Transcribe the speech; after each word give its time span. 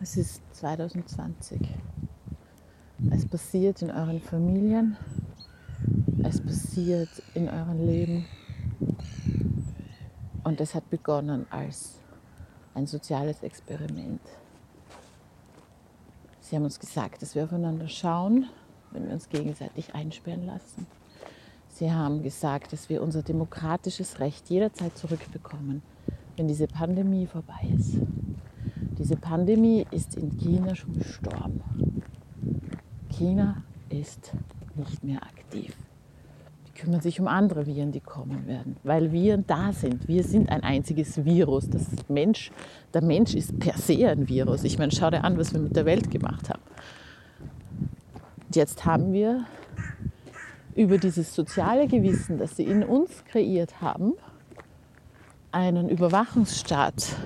Es 0.00 0.16
ist 0.16 0.42
2020. 0.54 1.60
Es 3.10 3.26
passiert 3.26 3.82
in 3.82 3.90
euren 3.90 4.20
Familien. 4.20 4.96
Es 6.22 6.40
passiert 6.40 7.08
in 7.34 7.48
eurem 7.48 7.86
Leben. 7.86 8.26
Und 10.44 10.60
es 10.60 10.74
hat 10.74 10.88
begonnen 10.90 11.46
als 11.50 12.00
ein 12.74 12.86
soziales 12.86 13.42
Experiment. 13.42 14.20
Sie 16.40 16.56
haben 16.56 16.64
uns 16.64 16.80
gesagt, 16.80 17.22
dass 17.22 17.34
wir 17.34 17.44
aufeinander 17.44 17.88
schauen, 17.88 18.46
wenn 18.90 19.06
wir 19.06 19.12
uns 19.12 19.28
gegenseitig 19.28 19.94
einsperren 19.94 20.46
lassen. 20.46 20.86
Sie 21.68 21.90
haben 21.90 22.22
gesagt, 22.22 22.72
dass 22.72 22.88
wir 22.88 23.02
unser 23.02 23.22
demokratisches 23.22 24.20
Recht 24.20 24.50
jederzeit 24.50 24.96
zurückbekommen, 24.98 25.82
wenn 26.36 26.48
diese 26.48 26.66
Pandemie 26.66 27.26
vorbei 27.26 27.72
ist. 27.74 27.96
Diese 28.98 29.16
Pandemie 29.16 29.86
ist 29.90 30.16
in 30.16 30.36
China 30.38 30.74
schon 30.74 30.94
gestorben. 30.98 31.62
China 33.10 33.62
ist 33.88 34.32
nicht 34.74 35.02
mehr 35.04 35.22
aktiv. 35.22 35.74
Die 36.66 36.72
kümmern 36.72 37.00
sich 37.00 37.20
um 37.20 37.28
andere 37.28 37.66
Viren, 37.66 37.92
die 37.92 38.00
kommen 38.00 38.46
werden, 38.46 38.76
weil 38.82 39.12
Viren 39.12 39.46
da 39.46 39.72
sind. 39.72 40.08
Wir 40.08 40.24
sind 40.24 40.50
ein 40.50 40.62
einziges 40.62 41.24
Virus. 41.24 41.68
Das 41.68 41.86
Mensch, 42.08 42.50
der 42.94 43.02
Mensch 43.02 43.34
ist 43.34 43.58
per 43.58 43.76
se 43.76 44.08
ein 44.08 44.28
Virus. 44.28 44.64
Ich 44.64 44.78
meine, 44.78 44.92
schau 44.92 45.10
dir 45.10 45.24
an, 45.24 45.38
was 45.38 45.52
wir 45.52 45.60
mit 45.60 45.76
der 45.76 45.84
Welt 45.84 46.10
gemacht 46.10 46.48
haben. 46.50 46.62
Und 48.46 48.56
jetzt 48.56 48.84
haben 48.84 49.12
wir 49.12 49.46
über 50.74 50.98
dieses 50.98 51.34
soziale 51.34 51.86
Gewissen, 51.86 52.38
das 52.38 52.56
sie 52.56 52.64
in 52.64 52.82
uns 52.82 53.24
kreiert 53.24 53.80
haben, 53.80 54.14
einen 55.50 55.88
Überwachungsstaat 55.88 57.16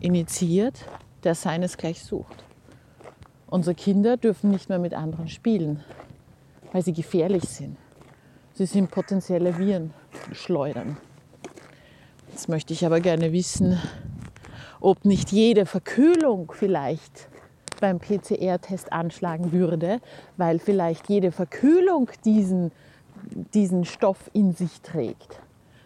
initiiert, 0.00 0.84
der 1.24 1.34
seinesgleich 1.34 2.02
sucht. 2.02 2.44
Unsere 3.46 3.74
Kinder 3.74 4.16
dürfen 4.16 4.50
nicht 4.50 4.68
mehr 4.68 4.78
mit 4.78 4.94
anderen 4.94 5.28
spielen, 5.28 5.82
weil 6.72 6.82
sie 6.82 6.92
gefährlich 6.92 7.44
sind. 7.44 7.76
Sie 8.54 8.66
sind 8.66 8.90
potenzielle 8.90 9.56
Virenschleudern. 9.56 10.96
Jetzt 12.30 12.48
möchte 12.48 12.72
ich 12.72 12.84
aber 12.84 13.00
gerne 13.00 13.32
wissen, 13.32 13.80
ob 14.80 15.04
nicht 15.04 15.32
jede 15.32 15.66
Verkühlung 15.66 16.52
vielleicht 16.52 17.28
beim 17.80 17.98
PCR-Test 17.98 18.92
anschlagen 18.92 19.52
würde, 19.52 20.00
weil 20.36 20.58
vielleicht 20.58 21.08
jede 21.08 21.32
Verkühlung 21.32 22.10
diesen, 22.24 22.72
diesen 23.54 23.84
Stoff 23.84 24.30
in 24.32 24.52
sich 24.52 24.80
trägt. 24.82 25.40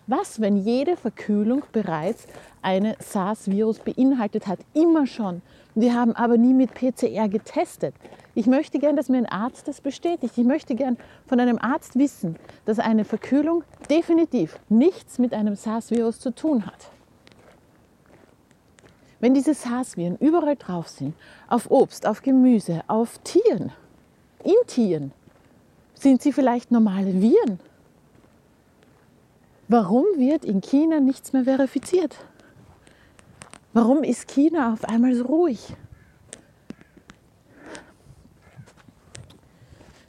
Was, 0.08 0.40
wenn 0.40 0.56
jede 0.56 0.96
Verkühlung 0.96 1.62
bereits 1.70 2.26
eine 2.60 2.96
SARS-Virus 2.98 3.78
beinhaltet 3.78 4.48
hat, 4.48 4.58
immer 4.74 5.06
schon? 5.06 5.42
Wir 5.74 5.94
haben 5.94 6.12
aber 6.12 6.36
nie 6.36 6.54
mit 6.54 6.74
PCR 6.74 7.28
getestet. 7.28 7.94
Ich 8.34 8.46
möchte 8.46 8.78
gern, 8.78 8.96
dass 8.96 9.08
mir 9.08 9.18
ein 9.18 9.26
Arzt 9.26 9.68
das 9.68 9.80
bestätigt. 9.80 10.36
Ich 10.36 10.44
möchte 10.44 10.74
gern 10.74 10.96
von 11.26 11.38
einem 11.38 11.58
Arzt 11.58 11.96
wissen, 11.96 12.36
dass 12.64 12.80
eine 12.80 13.04
Verkühlung 13.04 13.62
definitiv 13.88 14.58
nichts 14.68 15.18
mit 15.18 15.32
einem 15.32 15.54
SARS-Virus 15.54 16.18
zu 16.18 16.34
tun 16.34 16.66
hat. 16.66 16.90
Wenn 19.20 19.34
diese 19.34 19.54
SARS-Viren 19.54 20.16
überall 20.16 20.56
drauf 20.56 20.88
sind, 20.88 21.14
auf 21.48 21.70
Obst, 21.70 22.08
auf 22.08 22.22
Gemüse, 22.22 22.82
auf 22.88 23.18
Tieren, 23.18 23.70
in 24.42 24.66
Tieren, 24.66 25.12
sind 25.94 26.22
sie 26.22 26.32
vielleicht 26.32 26.72
normale 26.72 27.22
Viren? 27.22 27.60
Warum 29.68 30.04
wird 30.16 30.44
in 30.44 30.60
China 30.60 31.00
nichts 31.00 31.32
mehr 31.32 31.44
verifiziert? 31.44 32.18
Warum 33.72 34.02
ist 34.02 34.28
China 34.28 34.72
auf 34.72 34.84
einmal 34.84 35.14
so 35.14 35.24
ruhig? 35.24 35.74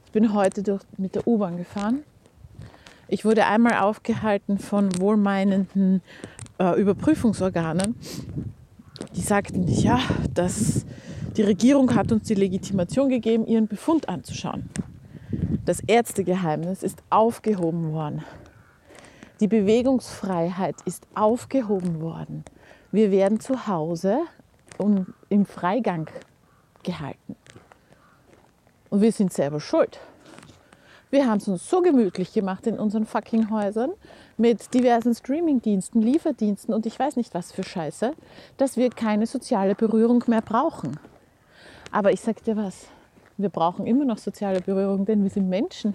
Ich 0.06 0.12
bin 0.12 0.34
heute 0.34 0.64
durch, 0.64 0.84
mit 0.98 1.16
der 1.16 1.28
U-Bahn 1.28 1.58
gefahren. 1.58 2.04
Ich 3.08 3.26
wurde 3.26 3.46
einmal 3.46 3.80
aufgehalten 3.80 4.58
von 4.58 4.90
wohlmeinenden 5.00 6.02
äh, 6.60 6.80
Überprüfungsorganen, 6.80 7.96
die 9.16 9.22
sagten, 9.22 9.68
ja, 9.68 10.00
dass 10.34 10.86
die 11.38 11.42
Regierung 11.42 11.96
hat 11.96 12.12
uns 12.12 12.28
die 12.28 12.36
Legitimation 12.36 13.10
gegeben, 13.10 13.46
ihren 13.48 13.68
Befund 13.68 14.10
anzuschauen. 14.10 14.70
Das 15.66 15.80
Ärztegeheimnis 15.80 16.84
ist 16.84 17.02
aufgehoben 17.10 17.94
worden. 17.94 18.24
Die 19.40 19.48
Bewegungsfreiheit 19.48 20.76
ist 20.86 21.08
aufgehoben 21.16 22.02
worden. 22.02 22.44
Wir 22.92 23.12
werden 23.12 23.40
zu 23.40 23.68
Hause 23.68 24.20
und 24.78 25.08
im 25.30 25.46
Freigang 25.46 26.10
gehalten. 26.84 27.36
Und 28.90 29.02
wir 29.02 29.12
sind 29.12 29.34
selber 29.34 29.60
schuld. 29.60 30.00
Wir 31.10 31.28
haben 31.28 31.38
es 31.38 31.48
uns 31.48 31.70
so 31.70 31.82
gemütlich 31.82 32.34
gemacht 32.34 32.66
in 32.68 32.80
unseren 32.80 33.06
fucking 33.06 33.50
Häusern 33.52 33.92
mit 34.38 34.74
diversen 34.74 35.14
Streamingdiensten, 35.14 36.02
Lieferdiensten 36.02 36.74
und 36.74 36.86
ich 36.86 36.98
weiß 36.98 37.16
nicht 37.18 37.34
was 37.34 37.52
für 37.52 37.64
Scheiße, 37.64 38.14
dass 38.58 38.78
wir 38.78 38.90
keine 38.90 39.28
soziale 39.28 39.76
Berührung 39.76 40.24
mehr 40.28 40.42
brauchen. 40.42 41.00
Aber 41.92 42.12
ich 42.12 42.22
sag 42.22 42.44
dir 42.44 42.58
was, 42.58 42.88
wir 43.38 43.50
brauchen 43.50 43.86
immer 43.86 44.06
noch 44.06 44.18
soziale 44.18 44.62
Berührung, 44.62 45.06
denn 45.06 45.24
wir 45.24 45.30
sind 45.30 45.50
Menschen. 45.50 45.94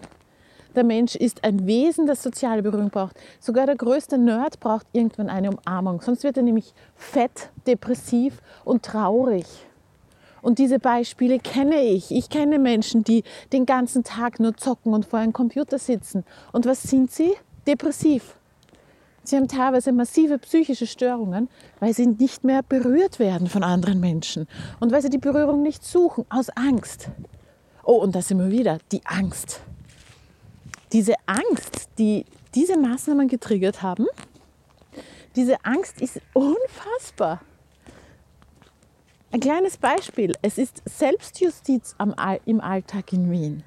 Der 0.75 0.85
Mensch 0.85 1.17
ist 1.17 1.45
ein 1.45 1.67
Wesen, 1.67 2.07
das 2.07 2.23
soziale 2.23 2.63
Berührung 2.63 2.91
braucht. 2.91 3.17
Sogar 3.41 3.67
der 3.67 3.77
größte 3.77 4.19
Nerd 4.19 4.61
braucht 4.61 4.87
irgendwann 4.93 5.29
eine 5.29 5.51
Umarmung. 5.51 6.01
Sonst 6.01 6.25
wird 6.25 6.37
er 6.37 6.43
nämlich 6.43 6.75
fett, 6.95 7.51
depressiv 7.67 8.41
und 8.65 8.85
traurig. 8.85 9.47
Und 10.43 10.59
diese 10.59 10.79
Beispiele 10.79 11.39
kenne 11.39 11.83
ich. 11.83 12.11
Ich 12.13 12.31
kenne 12.31 12.59
Menschen, 12.59 13.03
die 13.03 13.25
den 13.53 13.67
ganzen 13.67 14.05
Tag 14.05 14.39
nur 14.41 14.57
zocken 14.57 14.95
und 14.95 15.05
vor 15.05 15.19
einem 15.19 15.33
Computer 15.33 15.79
sitzen. 15.79 16.25
Und 16.53 16.65
was 16.67 16.83
sind 16.83 17.11
sie? 17.11 17.33
Depressiv. 17.67 18.37
Sie 19.25 19.37
haben 19.37 19.49
teilweise 19.49 19.93
massive 19.93 20.39
psychische 20.39 20.87
Störungen, 20.87 21.49
weil 21.81 21.93
sie 21.93 22.07
nicht 22.07 22.45
mehr 22.45 22.63
berührt 22.63 23.19
werden 23.19 23.47
von 23.49 23.63
anderen 23.63 24.01
Menschen 24.01 24.47
und 24.81 24.91
weil 24.91 25.03
sie 25.03 25.11
die 25.11 25.19
Berührung 25.19 25.61
nicht 25.61 25.85
suchen, 25.85 26.25
aus 26.31 26.49
Angst. 26.51 27.11
Oh, 27.85 27.97
und 27.97 28.15
da 28.15 28.23
sind 28.23 28.39
wir 28.39 28.51
wieder, 28.51 28.79
die 28.91 29.05
Angst 29.05 29.61
diese 30.93 31.15
Angst, 31.27 31.89
die 31.99 32.25
diese 32.55 32.79
Maßnahmen 32.79 33.29
getriggert 33.29 33.83
haben, 33.83 34.07
diese 35.37 35.65
Angst 35.65 36.01
ist 36.01 36.21
unfassbar. 36.33 37.41
Ein 39.31 39.41
kleines 39.41 39.77
Beispiel. 39.77 40.33
Es 40.41 40.57
ist 40.57 40.83
Selbstjustiz 40.87 41.95
im 42.47 42.61
Alltag 42.61 43.13
in 43.13 43.31
Wien. 43.31 43.63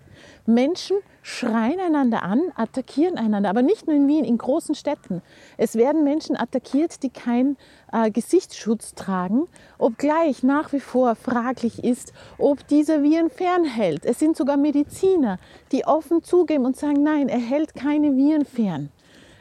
Menschen 0.45 0.97
schreien 1.21 1.79
einander 1.79 2.23
an, 2.23 2.41
attackieren 2.55 3.17
einander, 3.17 3.49
aber 3.49 3.61
nicht 3.61 3.87
nur 3.87 3.95
in 3.95 4.07
Wien, 4.07 4.25
in 4.25 4.37
großen 4.37 4.75
Städten. 4.75 5.21
Es 5.57 5.75
werden 5.75 6.03
Menschen 6.03 6.35
attackiert, 6.35 7.03
die 7.03 7.09
keinen 7.09 7.57
äh, 7.91 8.09
Gesichtsschutz 8.09 8.95
tragen, 8.95 9.47
obgleich 9.77 10.43
nach 10.43 10.73
wie 10.73 10.79
vor 10.79 11.15
fraglich 11.15 11.83
ist, 11.83 12.13
ob 12.37 12.65
dieser 12.67 13.03
Viren 13.03 13.29
fernhält. 13.29 14.05
Es 14.05 14.19
sind 14.19 14.35
sogar 14.35 14.57
Mediziner, 14.57 15.37
die 15.71 15.85
offen 15.85 16.23
zugeben 16.23 16.65
und 16.65 16.75
sagen, 16.75 17.03
nein, 17.03 17.29
er 17.29 17.39
hält 17.39 17.75
keine 17.75 18.15
Viren 18.15 18.45
fern. 18.45 18.89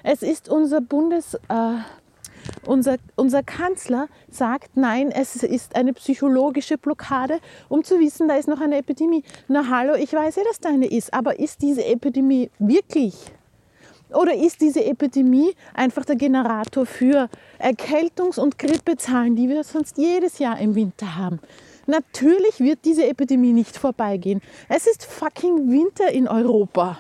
Es 0.03 0.23
ist 0.23 0.49
unser 0.49 0.81
Bundes... 0.81 1.35
Äh, 1.49 1.79
unser, 2.67 2.97
unser 3.17 3.43
Kanzler 3.43 4.09
sagt, 4.31 4.77
nein, 4.77 5.11
es 5.11 5.43
ist 5.43 5.77
eine 5.77 5.93
psychologische 5.93 6.79
Blockade, 6.79 7.41
um 7.69 7.85
zu 7.85 7.99
wissen, 7.99 8.29
da 8.29 8.37
ist 8.37 8.49
noch 8.49 8.61
eine 8.61 8.79
Epidemie. 8.79 9.25
Na 9.49 9.69
hallo, 9.69 9.95
ich 9.95 10.13
weiß 10.13 10.37
ja, 10.37 10.43
dass 10.45 10.61
da 10.61 10.69
eine 10.69 10.87
ist, 10.87 11.13
aber 11.15 11.39
ist 11.39 11.63
diese 11.63 11.85
Epidemie 11.85 12.51
wirklich? 12.59 13.15
Oder 14.13 14.35
ist 14.35 14.61
diese 14.61 14.85
Epidemie 14.85 15.55
einfach 15.73 16.05
der 16.05 16.17
Generator 16.17 16.85
für 16.85 17.29
Erkältungs- 17.59 18.41
und 18.41 18.59
Grippezahlen, 18.59 19.37
die 19.37 19.49
wir 19.49 19.63
sonst 19.63 19.99
jedes 19.99 20.39
Jahr 20.39 20.59
im 20.59 20.75
Winter 20.75 21.17
haben? 21.17 21.39
Natürlich 21.87 22.61
wird 22.61 22.81
diese 22.85 23.07
Epidemie 23.07 23.53
nicht 23.53 23.77
vorbeigehen. 23.77 24.41
Es 24.69 24.87
ist 24.87 25.05
fucking 25.05 25.71
Winter 25.71 26.11
in 26.11 26.29
Europa. 26.29 26.99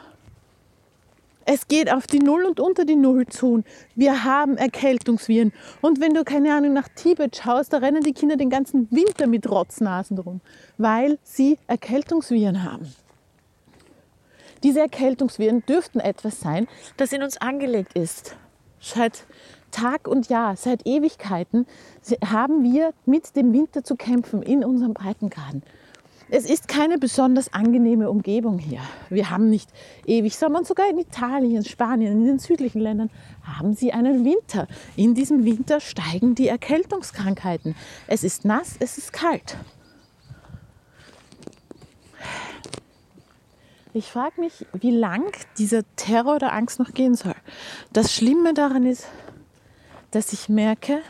Es 1.52 1.66
geht 1.66 1.92
auf 1.92 2.06
die 2.06 2.20
Null 2.20 2.44
und 2.44 2.60
unter 2.60 2.84
die 2.84 2.94
Null 2.94 3.26
zu. 3.26 3.64
Wir 3.96 4.22
haben 4.22 4.56
Erkältungsviren. 4.56 5.52
Und 5.80 6.00
wenn 6.00 6.14
du, 6.14 6.22
keine 6.22 6.54
Ahnung, 6.54 6.74
nach 6.74 6.86
Tibet 6.94 7.34
schaust, 7.34 7.72
da 7.72 7.78
rennen 7.78 8.04
die 8.04 8.12
Kinder 8.12 8.36
den 8.36 8.50
ganzen 8.50 8.86
Winter 8.92 9.26
mit 9.26 9.50
Rotznasen 9.50 10.18
rum, 10.18 10.40
weil 10.78 11.18
sie 11.24 11.58
Erkältungsviren 11.66 12.62
haben. 12.62 12.94
Diese 14.62 14.78
Erkältungsviren 14.78 15.66
dürften 15.66 15.98
etwas 15.98 16.38
sein, 16.38 16.68
das 16.98 17.12
in 17.12 17.20
uns 17.20 17.36
angelegt 17.38 17.94
ist. 17.94 18.36
Seit 18.78 19.24
Tag 19.72 20.06
und 20.06 20.28
Jahr, 20.28 20.54
seit 20.54 20.86
Ewigkeiten 20.86 21.66
haben 22.24 22.62
wir 22.62 22.92
mit 23.06 23.34
dem 23.34 23.52
Winter 23.52 23.82
zu 23.82 23.96
kämpfen 23.96 24.42
in 24.44 24.64
unserem 24.64 24.94
Breitengraden. 24.94 25.64
Es 26.32 26.48
ist 26.48 26.68
keine 26.68 26.96
besonders 26.96 27.52
angenehme 27.52 28.08
Umgebung 28.08 28.60
hier. 28.60 28.80
Wir 29.08 29.30
haben 29.30 29.50
nicht 29.50 29.68
ewig 30.06 30.36
Sommer 30.36 30.64
sogar 30.64 30.88
in 30.88 30.98
Italien, 30.98 31.64
Spanien, 31.64 32.12
in 32.12 32.24
den 32.24 32.38
südlichen 32.38 32.80
Ländern 32.80 33.10
haben 33.42 33.74
sie 33.74 33.92
einen 33.92 34.24
Winter. 34.24 34.68
In 34.94 35.16
diesem 35.16 35.44
Winter 35.44 35.80
steigen 35.80 36.36
die 36.36 36.46
Erkältungskrankheiten. 36.46 37.74
Es 38.06 38.22
ist 38.22 38.44
nass, 38.44 38.76
es 38.78 38.96
ist 38.96 39.12
kalt. 39.12 39.56
Ich 43.92 44.06
frage 44.06 44.40
mich, 44.40 44.64
wie 44.72 44.92
lang 44.92 45.32
dieser 45.58 45.82
Terror 45.96 46.38
der 46.38 46.52
Angst 46.52 46.78
noch 46.78 46.94
gehen 46.94 47.16
soll. 47.16 47.34
Das 47.92 48.14
Schlimme 48.14 48.54
daran 48.54 48.86
ist, 48.86 49.08
dass 50.12 50.32
ich 50.32 50.48
merke, 50.48 51.00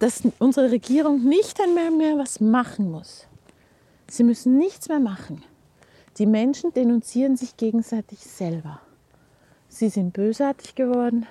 dass 0.00 0.22
unsere 0.38 0.70
Regierung 0.70 1.24
nicht 1.24 1.58
einmal 1.62 1.90
mehr 1.90 2.18
was 2.18 2.40
machen 2.40 2.90
muss. 2.90 3.26
Sie 4.08 4.24
müssen 4.24 4.58
nichts 4.58 4.88
mehr 4.88 5.00
machen. 5.00 5.42
Die 6.18 6.26
Menschen 6.26 6.72
denunzieren 6.72 7.36
sich 7.36 7.56
gegenseitig 7.56 8.20
selber. 8.20 8.80
Sie 9.68 9.88
sind 9.88 10.12
bösartig 10.12 10.76
geworden, 10.76 11.26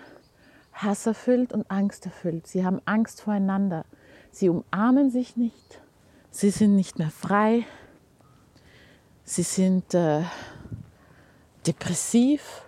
hasserfüllt 0.74 1.54
und 1.54 1.70
angsterfüllt. 1.72 2.48
Sie 2.48 2.66
haben 2.66 2.82
Angst 2.86 3.22
voreinander. 3.22 3.86
Sie 4.32 4.50
umarmen 4.50 5.12
sich 5.12 5.38
nicht. 5.38 5.80
Sie 6.32 6.50
sind 6.50 6.76
nicht 6.76 7.00
mehr 7.00 7.12
frei. 7.12 7.66
Sie 9.24 9.44
sind 9.44 9.94
äh, 9.94 10.24
depressiv. 11.66 12.63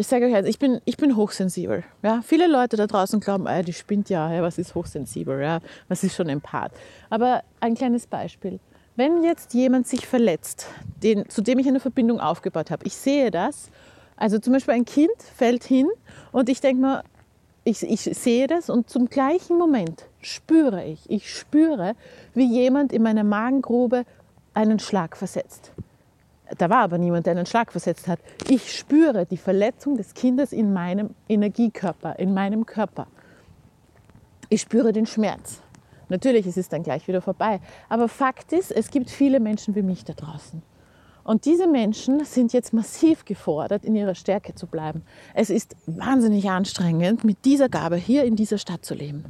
Ich 0.00 0.06
sage 0.06 0.24
euch, 0.24 0.34
also 0.34 0.48
ich 0.48 0.58
bin, 0.58 0.80
ich 0.86 0.96
bin 0.96 1.14
hochsensibel. 1.14 1.84
Ja? 2.02 2.22
Viele 2.24 2.46
Leute 2.46 2.78
da 2.78 2.86
draußen 2.86 3.20
glauben, 3.20 3.46
ah, 3.46 3.60
die 3.60 3.74
spinnt 3.74 4.08
ja, 4.08 4.32
ja, 4.32 4.40
was 4.40 4.56
ist 4.56 4.74
hochsensibel, 4.74 5.42
ja? 5.42 5.60
was 5.88 6.02
ist 6.02 6.16
schon 6.16 6.30
Empath. 6.30 6.72
Aber 7.10 7.42
ein 7.60 7.74
kleines 7.74 8.06
Beispiel. 8.06 8.60
Wenn 8.96 9.22
jetzt 9.22 9.52
jemand 9.52 9.86
sich 9.86 10.06
verletzt, 10.06 10.68
den, 11.02 11.28
zu 11.28 11.42
dem 11.42 11.58
ich 11.58 11.68
eine 11.68 11.80
Verbindung 11.80 12.18
aufgebaut 12.18 12.70
habe, 12.70 12.86
ich 12.86 12.94
sehe 12.94 13.30
das, 13.30 13.70
also 14.16 14.38
zum 14.38 14.54
Beispiel 14.54 14.72
ein 14.72 14.86
Kind 14.86 15.10
fällt 15.36 15.64
hin 15.64 15.86
und 16.32 16.48
ich 16.48 16.62
denke 16.62 16.80
mal, 16.80 17.02
ich, 17.64 17.82
ich 17.82 18.00
sehe 18.00 18.46
das 18.46 18.70
und 18.70 18.88
zum 18.88 19.10
gleichen 19.10 19.58
Moment 19.58 20.06
spüre 20.22 20.82
ich, 20.82 21.10
ich 21.10 21.30
spüre, 21.30 21.92
wie 22.32 22.46
jemand 22.46 22.94
in 22.94 23.02
meiner 23.02 23.24
Magengrube 23.24 24.06
einen 24.54 24.78
Schlag 24.78 25.14
versetzt. 25.14 25.72
Da 26.58 26.68
war 26.68 26.78
aber 26.78 26.98
niemand, 26.98 27.26
der 27.26 27.32
einen 27.32 27.46
Schlag 27.46 27.70
versetzt 27.72 28.08
hat. 28.08 28.18
Ich 28.48 28.76
spüre 28.76 29.26
die 29.26 29.36
Verletzung 29.36 29.96
des 29.96 30.14
Kindes 30.14 30.52
in 30.52 30.72
meinem 30.72 31.10
Energiekörper, 31.28 32.18
in 32.18 32.34
meinem 32.34 32.66
Körper. 32.66 33.06
Ich 34.48 34.62
spüre 34.62 34.92
den 34.92 35.06
Schmerz. 35.06 35.60
Natürlich 36.08 36.46
ist 36.46 36.58
es 36.58 36.68
dann 36.68 36.82
gleich 36.82 37.06
wieder 37.06 37.22
vorbei. 37.22 37.60
Aber 37.88 38.08
Fakt 38.08 38.52
ist, 38.52 38.72
es 38.72 38.90
gibt 38.90 39.10
viele 39.10 39.38
Menschen 39.38 39.76
wie 39.76 39.82
mich 39.82 40.04
da 40.04 40.12
draußen. 40.12 40.62
Und 41.22 41.44
diese 41.44 41.68
Menschen 41.68 42.24
sind 42.24 42.52
jetzt 42.52 42.72
massiv 42.72 43.24
gefordert, 43.24 43.84
in 43.84 43.94
ihrer 43.94 44.16
Stärke 44.16 44.54
zu 44.54 44.66
bleiben. 44.66 45.02
Es 45.34 45.50
ist 45.50 45.76
wahnsinnig 45.86 46.50
anstrengend, 46.50 47.22
mit 47.22 47.44
dieser 47.44 47.68
Gabe 47.68 47.96
hier 47.96 48.24
in 48.24 48.34
dieser 48.34 48.58
Stadt 48.58 48.84
zu 48.84 48.94
leben. 48.94 49.24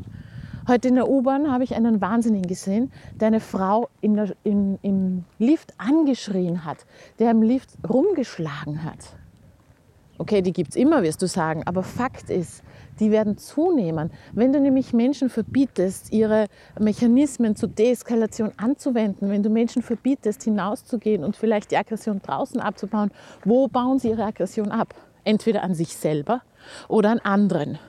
Heute 0.71 0.87
in 0.87 0.95
der 0.95 1.11
U-Bahn 1.11 1.51
habe 1.51 1.65
ich 1.65 1.75
einen 1.75 2.01
Wahnsinnigen 2.01 2.47
gesehen, 2.47 2.93
der 3.17 3.27
eine 3.27 3.41
Frau 3.41 3.89
in 4.01 4.15
der, 4.15 4.37
in, 4.45 4.79
im 4.83 5.25
Lift 5.41 5.75
angeschrien 5.79 6.65
hat, 6.65 6.87
der 7.19 7.33
im 7.33 7.43
Lift 7.43 7.71
rumgeschlagen 7.93 8.85
hat. 8.85 9.17
Okay, 10.19 10.43
die 10.43 10.53
gibt 10.53 10.71
es 10.71 10.77
immer, 10.77 11.03
wirst 11.03 11.23
du 11.23 11.27
sagen, 11.27 11.65
aber 11.67 11.83
Fakt 11.83 12.31
ist, 12.31 12.63
die 13.01 13.11
werden 13.11 13.37
zunehmen. 13.37 14.13
Wenn 14.33 14.53
du 14.53 14.61
nämlich 14.61 14.93
Menschen 14.93 15.29
verbietest, 15.29 16.13
ihre 16.13 16.47
Mechanismen 16.79 17.57
zur 17.57 17.71
Deeskalation 17.71 18.53
anzuwenden, 18.57 19.29
wenn 19.29 19.43
du 19.43 19.51
Menschen 19.51 19.83
verbietest, 19.83 20.45
hinauszugehen 20.45 21.25
und 21.25 21.35
vielleicht 21.35 21.73
die 21.73 21.79
Aggression 21.79 22.23
draußen 22.23 22.61
abzubauen, 22.61 23.11
wo 23.45 23.67
bauen 23.67 23.99
sie 23.99 24.11
ihre 24.11 24.23
Aggression 24.23 24.71
ab? 24.71 24.95
Entweder 25.25 25.65
an 25.65 25.75
sich 25.75 25.97
selber 25.97 26.43
oder 26.87 27.11
an 27.11 27.19
anderen. 27.19 27.81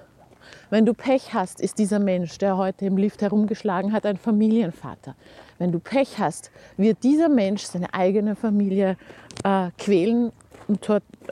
Wenn 0.72 0.86
du 0.86 0.94
Pech 0.94 1.34
hast, 1.34 1.60
ist 1.60 1.80
dieser 1.80 2.00
Mensch, 2.00 2.38
der 2.38 2.56
heute 2.56 2.86
im 2.86 2.96
Lift 2.96 3.22
herumgeschlagen 3.22 3.92
hat, 3.92 4.06
ein 4.06 4.16
Familienvater. 4.16 5.16
Wenn 5.60 5.74
du 5.74 5.80
Pech 5.80 6.18
hast, 6.18 6.50
wird 6.78 7.04
dieser 7.04 7.28
Mensch 7.28 7.64
seine 7.64 7.94
eigene 7.94 8.38
Familie 8.38 8.96
äh, 9.44 9.70
quälen 9.78 10.32
und, 10.70 10.90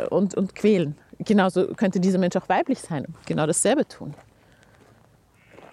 und, 0.10 0.36
und 0.36 0.56
quälen. 0.56 0.98
Genauso 1.20 1.68
könnte 1.68 2.02
dieser 2.02 2.18
Mensch 2.18 2.36
auch 2.36 2.50
weiblich 2.50 2.82
sein 2.82 3.06
und 3.06 3.26
genau 3.26 3.48
dasselbe 3.48 3.88
tun. 3.88 4.14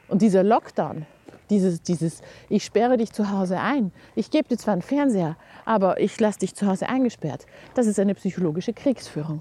Und 0.06 0.22
dieser 0.22 0.44
Lockdown, 0.44 1.04
dieses, 1.50 1.82
dieses, 1.82 2.22
ich 2.48 2.64
sperre 2.64 2.96
dich 2.96 3.12
zu 3.12 3.32
Hause 3.32 3.58
ein, 3.58 3.90
ich 4.14 4.30
gebe 4.30 4.48
dir 4.48 4.58
zwar 4.58 4.74
einen 4.74 4.82
Fernseher, 4.82 5.36
aber 5.64 6.00
ich 6.00 6.20
lasse 6.20 6.38
dich 6.38 6.54
zu 6.54 6.68
Hause 6.68 6.88
eingesperrt, 6.88 7.46
das 7.74 7.88
ist 7.88 7.98
eine 7.98 8.14
psychologische 8.14 8.72
Kriegsführung. 8.72 9.40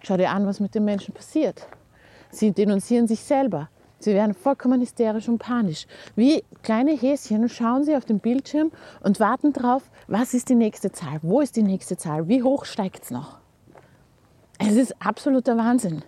Schau 0.00 0.16
dir 0.16 0.30
an, 0.30 0.46
was 0.46 0.60
mit 0.60 0.76
den 0.76 0.84
Menschen 0.84 1.12
passiert. 1.12 1.66
Sie 2.32 2.50
denunzieren 2.50 3.06
sich 3.06 3.20
selber. 3.20 3.68
Sie 3.98 4.14
werden 4.14 4.34
vollkommen 4.34 4.80
hysterisch 4.80 5.28
und 5.28 5.38
panisch. 5.38 5.86
Wie 6.16 6.42
kleine 6.62 6.90
Häschen 6.90 7.48
schauen 7.48 7.84
sie 7.84 7.94
auf 7.94 8.04
den 8.04 8.18
Bildschirm 8.18 8.72
und 9.00 9.20
warten 9.20 9.52
darauf, 9.52 9.84
was 10.08 10.34
ist 10.34 10.48
die 10.48 10.56
nächste 10.56 10.90
Zahl? 10.90 11.20
Wo 11.22 11.40
ist 11.40 11.54
die 11.54 11.62
nächste 11.62 11.96
Zahl? 11.96 12.26
Wie 12.26 12.42
hoch 12.42 12.64
steigt 12.64 13.04
es 13.04 13.10
noch? 13.12 13.38
Es 14.58 14.74
ist 14.74 14.94
absoluter 15.00 15.56
Wahnsinn. 15.56 16.02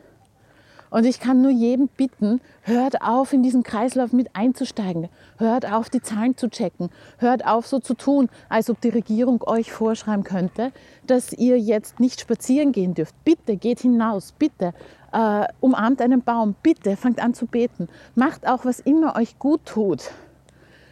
Und 0.95 1.07
ich 1.07 1.19
kann 1.19 1.43
nur 1.43 1.51
jedem 1.51 1.89
bitten, 1.89 2.41
hört 2.63 3.03
auf, 3.03 3.33
in 3.33 3.43
diesen 3.43 3.65
Kreislauf 3.65 4.13
mit 4.13 4.29
einzusteigen. 4.37 5.09
Hört 5.39 5.69
auf, 5.69 5.91
die 5.91 6.01
Zahlen 6.01 6.37
zu 6.37 6.49
checken. 6.49 6.89
Hört 7.19 7.45
auf, 7.45 7.67
so 7.67 7.81
zu 7.81 7.95
tun, 7.95 8.29
als 8.49 8.71
ob 8.71 8.81
die 8.81 8.91
Regierung 8.91 9.43
euch 9.43 9.73
vorschreiben 9.73 10.23
könnte, 10.23 10.71
dass 11.05 11.33
ihr 11.33 11.59
jetzt 11.59 11.99
nicht 11.99 12.21
spazieren 12.21 12.71
gehen 12.71 12.95
dürft. 12.95 13.17
Bitte 13.25 13.57
geht 13.57 13.81
hinaus. 13.81 14.35
Bitte 14.39 14.73
äh, 15.13 15.47
umarmt 15.59 16.01
einen 16.01 16.23
Baum. 16.23 16.55
Bitte 16.63 16.97
fangt 16.97 17.19
an 17.21 17.35
zu 17.35 17.47
beten. 17.47 17.89
Macht 18.15 18.47
auch, 18.47 18.65
was 18.65 18.79
immer 18.79 19.17
euch 19.17 19.41
gut 19.41 19.63
tut. 19.65 20.13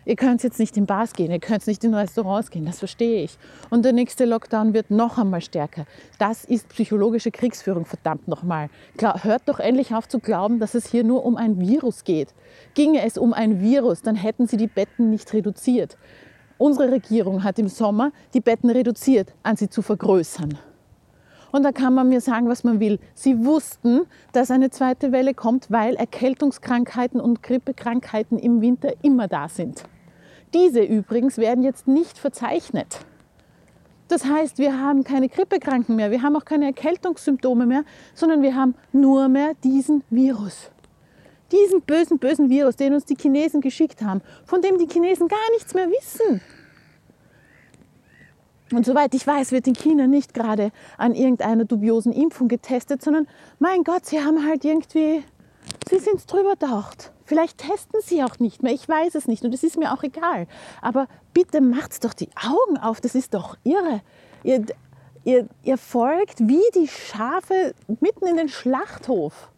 Ihr 0.05 0.17
könnt 0.17 0.43
jetzt 0.43 0.59
nicht 0.59 0.77
in 0.77 0.87
Bars 0.87 1.13
gehen, 1.13 1.31
ihr 1.31 1.39
könnt 1.39 1.65
nicht 1.69 1.85
in 1.85 1.95
Restaurants 1.95 2.51
gehen, 2.51 2.65
das 2.65 2.81
verstehe 2.81 3.23
ich. 3.23 3.39
Und 3.71 3.85
der 3.85 3.93
nächste 3.93 4.25
Lockdown 4.25 4.75
wird 4.75 4.91
noch 4.91 5.17
einmal 5.17 5.41
stärker. 5.41 5.85
Das 6.19 6.45
ist 6.45 6.69
psychologische 6.71 7.31
Kriegsführung, 7.31 7.85
verdammt 7.85 8.27
nochmal. 8.27 8.69
Hört 8.99 9.43
doch 9.47 9.61
endlich 9.61 9.95
auf 9.95 10.09
zu 10.09 10.19
glauben, 10.19 10.59
dass 10.59 10.75
es 10.75 10.91
hier 10.91 11.05
nur 11.05 11.25
um 11.25 11.37
ein 11.37 11.61
Virus 11.61 12.03
geht. 12.03 12.35
Ginge 12.75 13.05
es 13.05 13.17
um 13.17 13.33
ein 13.33 13.61
Virus, 13.61 14.03
dann 14.03 14.17
hätten 14.17 14.49
sie 14.49 14.57
die 14.57 14.67
Betten 14.67 15.09
nicht 15.09 15.33
reduziert. 15.33 15.97
Unsere 16.59 16.91
Regierung 16.91 17.45
hat 17.45 17.61
im 17.61 17.69
Sommer 17.69 18.11
die 18.35 18.41
Betten 18.41 18.71
reduziert, 18.71 19.33
an 19.45 19.57
sie 19.57 19.71
zu 19.71 19.83
vergrößern. 19.83 20.59
Und 21.53 21.65
da 21.65 21.71
kann 21.71 21.95
man 21.95 22.09
mir 22.09 22.21
sagen, 22.21 22.49
was 22.49 22.65
man 22.65 22.81
will. 22.81 22.99
Sie 23.15 23.45
wussten, 23.45 24.03
dass 24.33 24.51
eine 24.51 24.71
zweite 24.71 25.13
Welle 25.13 25.35
kommt, 25.35 25.71
weil 25.71 25.95
Erkältungskrankheiten 25.97 27.21
und 27.21 27.43
Grippekrankheiten 27.43 28.39
im 28.39 28.63
Winter 28.63 28.95
immer 29.03 29.29
da 29.29 29.49
sind. 29.49 29.85
Diese 30.55 30.83
übrigens 30.83 31.39
werden 31.39 31.65
jetzt 31.65 31.89
nicht 31.89 32.19
verzeichnet. 32.19 33.01
Das 34.09 34.27
heißt, 34.27 34.59
wir 34.59 34.79
haben 34.79 35.05
keine 35.05 35.29
Grippekranken 35.29 35.97
mehr, 35.97 36.11
wir 36.11 36.21
haben 36.23 36.37
auch 36.37 36.45
keine 36.45 36.67
Erkältungssymptome 36.67 37.65
mehr, 37.65 37.85
sondern 38.15 38.43
wir 38.43 38.55
haben 38.55 38.75
nur 38.93 39.29
mehr 39.29 39.53
diesen 39.65 40.05
Virus. 40.11 40.71
Diesen 41.51 41.81
bösen, 41.83 42.19
bösen 42.19 42.51
Virus, 42.51 42.77
den 42.77 42.95
uns 42.95 43.05
die 43.05 43.17
Chinesen 43.17 43.61
geschickt 43.61 44.03
haben, 44.03 44.21
von 44.45 44.61
dem 44.61 44.79
die 44.79 44.87
Chinesen 44.87 45.29
gar 45.29 45.51
nichts 45.55 45.73
mehr 45.73 45.89
wissen. 45.89 46.43
Und 48.73 48.87
soweit 48.87 49.15
ich 49.15 49.27
weiß, 49.27 49.53
wird 49.53 49.67
in 49.67 49.75
China 49.75 50.07
nicht 50.07 50.35
gerade 50.35 50.73
an 50.97 51.15
irgendeiner 51.15 51.65
dubiosen 51.65 52.13
Impfung 52.13 52.49
getestet, 52.49 53.03
sondern 53.03 53.27
mein 53.59 53.85
Gott, 53.85 54.07
sie 54.07 54.21
haben 54.21 54.47
halt 54.47 54.65
irgendwie, 54.65 55.25
sie 55.93 55.99
sind 55.99 56.31
drüber 56.31 56.59
taucht. 56.59 57.13
Vielleicht 57.25 57.59
testen 57.59 58.01
sie 58.03 58.25
auch 58.25 58.39
nicht 58.39 58.63
mehr, 58.63 58.73
ich 58.73 58.89
weiß 58.89 59.15
es 59.15 59.27
nicht 59.27 59.45
und 59.45 59.55
es 59.55 59.63
ist 59.63 59.79
mir 59.79 59.93
auch 59.93 60.03
egal. 60.03 60.47
Aber 60.81 61.07
bitte 61.35 61.61
macht 61.61 62.05
doch 62.05 62.15
die 62.15 62.31
Augen 62.37 62.79
auf, 62.79 63.01
das 63.01 63.15
ist 63.15 63.35
doch 63.35 63.57
irre. 63.63 64.01
Ihr, 64.43 64.65
ihr, 65.25 65.49
ihr 65.63 65.79
folgt 65.79 66.41
wie 66.41 66.63
die 66.75 66.89
Schafe 66.89 67.75
mitten 68.01 68.27
in 68.27 68.37
den 68.37 68.49
Schlachthof 68.49 69.52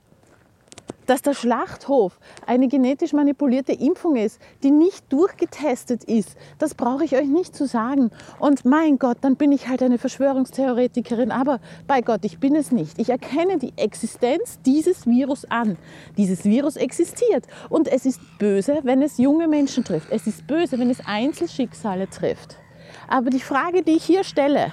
dass 1.07 1.23
der 1.23 1.35
Schlachthof 1.35 2.19
eine 2.47 2.69
genetisch 2.69 3.13
manipulierte 3.13 3.73
Impfung 3.73 4.17
ist, 4.17 4.41
die 4.63 4.71
nicht 4.71 5.13
durchgetestet 5.13 6.05
ist, 6.05 6.37
das 6.59 6.75
brauche 6.75 7.05
ich 7.05 7.17
euch 7.17 7.29
nicht 7.29 7.55
zu 7.55 7.67
sagen. 7.67 8.11
Und 8.39 8.65
mein 8.65 8.99
Gott, 8.99 9.19
dann 9.21 9.37
bin 9.37 9.53
ich 9.53 9.69
halt 9.69 9.83
eine 9.83 9.99
Verschwörungstheoretikerin, 9.99 11.31
aber 11.31 11.61
bei 11.87 12.01
Gott, 12.01 12.25
ich 12.25 12.39
bin 12.39 12.55
es 12.57 12.73
nicht. 12.73 12.99
Ich 12.99 13.11
erkenne 13.11 13.59
die 13.59 13.73
Existenz 13.77 14.59
dieses 14.65 15.07
Virus 15.07 15.45
an. 15.47 15.77
Dieses 16.17 16.45
Virus 16.45 16.77
existiert 16.77 17.47
und 17.69 17.89
es 17.89 18.07
ist 18.07 18.21
böse, 18.39 18.81
wenn 18.83 19.03
es 19.03 19.19
junge 19.19 19.49
Menschen 19.49 19.85
trifft. 19.85 20.11
Es 20.11 20.27
ist 20.27 20.47
böse, 20.47 20.79
wenn 20.79 20.91
es 20.91 20.99
Einzelschicksale 21.05 22.09
trifft. 22.09 22.59
Aber 23.09 23.31
die 23.31 23.41
Frage, 23.41 23.83
die 23.83 23.93
ich 23.93 24.05
hier 24.05 24.25
stelle, 24.25 24.73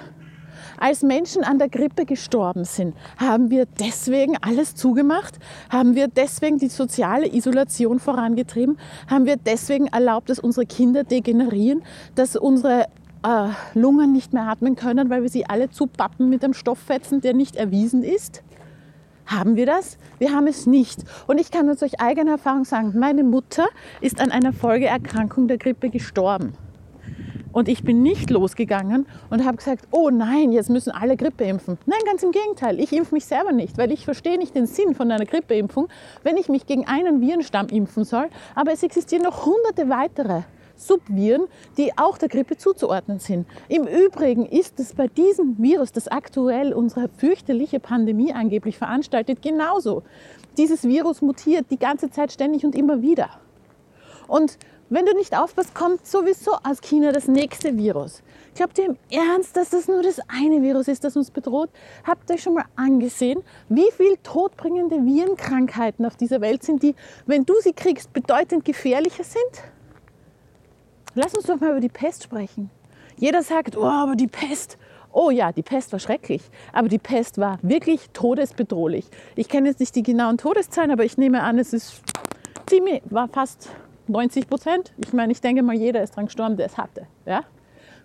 Als 0.82 1.04
Menschen 1.04 1.44
an 1.44 1.60
der 1.60 1.68
Grippe 1.68 2.04
gestorben 2.04 2.64
sind, 2.64 2.96
haben 3.16 3.50
wir 3.50 3.66
deswegen 3.66 4.36
alles 4.40 4.74
zugemacht? 4.74 5.38
Haben 5.70 5.94
wir 5.94 6.08
deswegen 6.08 6.58
die 6.58 6.66
soziale 6.66 7.32
Isolation 7.32 8.00
vorangetrieben? 8.00 8.76
Haben 9.08 9.26
wir 9.26 9.36
deswegen 9.36 9.86
erlaubt, 9.86 10.28
dass 10.28 10.40
unsere 10.40 10.66
Kinder 10.66 11.04
degenerieren, 11.04 11.84
dass 12.16 12.34
unsere 12.34 12.88
äh, 13.22 13.50
Lungen 13.74 14.10
nicht 14.10 14.32
mehr 14.32 14.48
atmen 14.48 14.74
können, 14.74 15.08
weil 15.08 15.22
wir 15.22 15.28
sie 15.28 15.46
alle 15.46 15.70
zupappen 15.70 16.28
mit 16.28 16.42
einem 16.42 16.52
Stofffetzen, 16.52 17.20
der 17.20 17.34
nicht 17.34 17.54
erwiesen 17.54 18.02
ist? 18.02 18.42
Haben 19.24 19.54
wir 19.54 19.66
das? 19.66 19.98
Wir 20.18 20.32
haben 20.32 20.48
es 20.48 20.66
nicht. 20.66 21.04
Und 21.28 21.40
ich 21.40 21.52
kann 21.52 21.68
uns 21.68 21.80
euch 21.84 22.00
eigene 22.00 22.32
Erfahrung 22.32 22.64
sagen, 22.64 22.98
meine 22.98 23.22
Mutter 23.22 23.68
ist 24.00 24.20
an 24.20 24.32
einer 24.32 24.52
Folgeerkrankung 24.52 25.46
der 25.46 25.58
Grippe 25.58 25.90
gestorben. 25.90 26.54
Und 27.52 27.68
ich 27.68 27.82
bin 27.84 28.02
nicht 28.02 28.30
losgegangen 28.30 29.06
und 29.30 29.44
habe 29.44 29.58
gesagt, 29.58 29.86
oh 29.90 30.10
nein, 30.10 30.52
jetzt 30.52 30.70
müssen 30.70 30.90
alle 30.90 31.16
Grippe 31.16 31.44
impfen. 31.44 31.78
Nein, 31.86 32.00
ganz 32.06 32.22
im 32.22 32.32
Gegenteil. 32.32 32.80
Ich 32.80 32.92
impfe 32.92 33.14
mich 33.14 33.26
selber 33.26 33.52
nicht, 33.52 33.78
weil 33.78 33.92
ich 33.92 34.04
verstehe 34.04 34.38
nicht 34.38 34.54
den 34.54 34.66
Sinn 34.66 34.94
von 34.94 35.10
einer 35.10 35.26
Grippeimpfung, 35.26 35.88
wenn 36.22 36.36
ich 36.36 36.48
mich 36.48 36.66
gegen 36.66 36.86
einen 36.86 37.20
Virenstamm 37.20 37.68
impfen 37.68 38.04
soll. 38.04 38.28
Aber 38.54 38.72
es 38.72 38.82
existieren 38.82 39.22
noch 39.22 39.46
hunderte 39.46 39.88
weitere. 39.88 40.42
Subviren, 40.74 41.44
die 41.76 41.96
auch 41.96 42.18
der 42.18 42.28
Grippe 42.28 42.56
zuzuordnen 42.56 43.20
sind. 43.20 43.46
Im 43.68 43.86
Übrigen 43.86 44.46
ist 44.46 44.80
es 44.80 44.94
bei 44.94 45.06
diesem 45.06 45.56
Virus, 45.58 45.92
das 45.92 46.08
aktuell 46.08 46.72
unsere 46.72 47.08
fürchterliche 47.08 47.78
Pandemie 47.78 48.32
angeblich 48.32 48.78
veranstaltet, 48.78 49.42
genauso. 49.42 50.02
Dieses 50.56 50.82
Virus 50.82 51.22
mutiert 51.22 51.66
die 51.70 51.78
ganze 51.78 52.10
Zeit 52.10 52.32
ständig 52.32 52.64
und 52.64 52.74
immer 52.74 53.00
wieder. 53.00 53.30
Und 54.26 54.58
wenn 54.92 55.06
du 55.06 55.14
nicht 55.14 55.34
aufpasst, 55.34 55.74
kommt 55.74 56.06
sowieso 56.06 56.52
aus 56.52 56.82
China 56.82 57.12
das 57.12 57.26
nächste 57.26 57.78
Virus. 57.78 58.22
Glaubt 58.54 58.76
ihr 58.76 58.84
im 58.84 58.98
Ernst, 59.10 59.56
dass 59.56 59.70
das 59.70 59.88
nur 59.88 60.02
das 60.02 60.20
eine 60.28 60.60
Virus 60.60 60.86
ist, 60.86 61.02
das 61.02 61.16
uns 61.16 61.30
bedroht? 61.30 61.70
Habt 62.04 62.28
ihr 62.28 62.34
euch 62.34 62.42
schon 62.42 62.52
mal 62.52 62.66
angesehen, 62.76 63.42
wie 63.70 63.90
viele 63.96 64.22
todbringende 64.22 64.96
Virenkrankheiten 64.96 66.04
auf 66.04 66.16
dieser 66.16 66.42
Welt 66.42 66.62
sind, 66.62 66.82
die, 66.82 66.94
wenn 67.24 67.46
du 67.46 67.54
sie 67.62 67.72
kriegst, 67.72 68.12
bedeutend 68.12 68.66
gefährlicher 68.66 69.24
sind? 69.24 69.64
Lass 71.14 71.34
uns 71.34 71.46
doch 71.46 71.58
mal 71.58 71.70
über 71.70 71.80
die 71.80 71.88
Pest 71.88 72.24
sprechen. 72.24 72.70
Jeder 73.16 73.42
sagt, 73.42 73.78
oh, 73.78 73.86
aber 73.86 74.14
die 74.14 74.28
Pest. 74.28 74.76
Oh 75.10 75.30
ja, 75.30 75.52
die 75.52 75.62
Pest 75.62 75.92
war 75.92 76.00
schrecklich, 76.00 76.42
aber 76.72 76.88
die 76.88 76.98
Pest 76.98 77.38
war 77.38 77.58
wirklich 77.62 78.10
todesbedrohlich. 78.12 79.06
Ich 79.36 79.48
kenne 79.48 79.68
jetzt 79.68 79.80
nicht 79.80 79.94
die 79.94 80.02
genauen 80.02 80.36
Todeszahlen, 80.36 80.90
aber 80.90 81.04
ich 81.04 81.16
nehme 81.16 81.42
an, 81.42 81.58
es 81.58 81.72
ist 81.72 82.02
ziemlich, 82.66 83.02
war 83.06 83.28
fast 83.28 83.70
90 84.12 84.48
Prozent. 84.48 84.92
Ich 85.04 85.12
meine, 85.12 85.32
ich 85.32 85.40
denke 85.40 85.62
mal, 85.62 85.74
jeder 85.74 86.02
ist 86.02 86.14
dran 86.14 86.26
gestorben, 86.26 86.56
der 86.56 86.66
es 86.66 86.76
hatte. 86.76 87.06
Ja? 87.26 87.42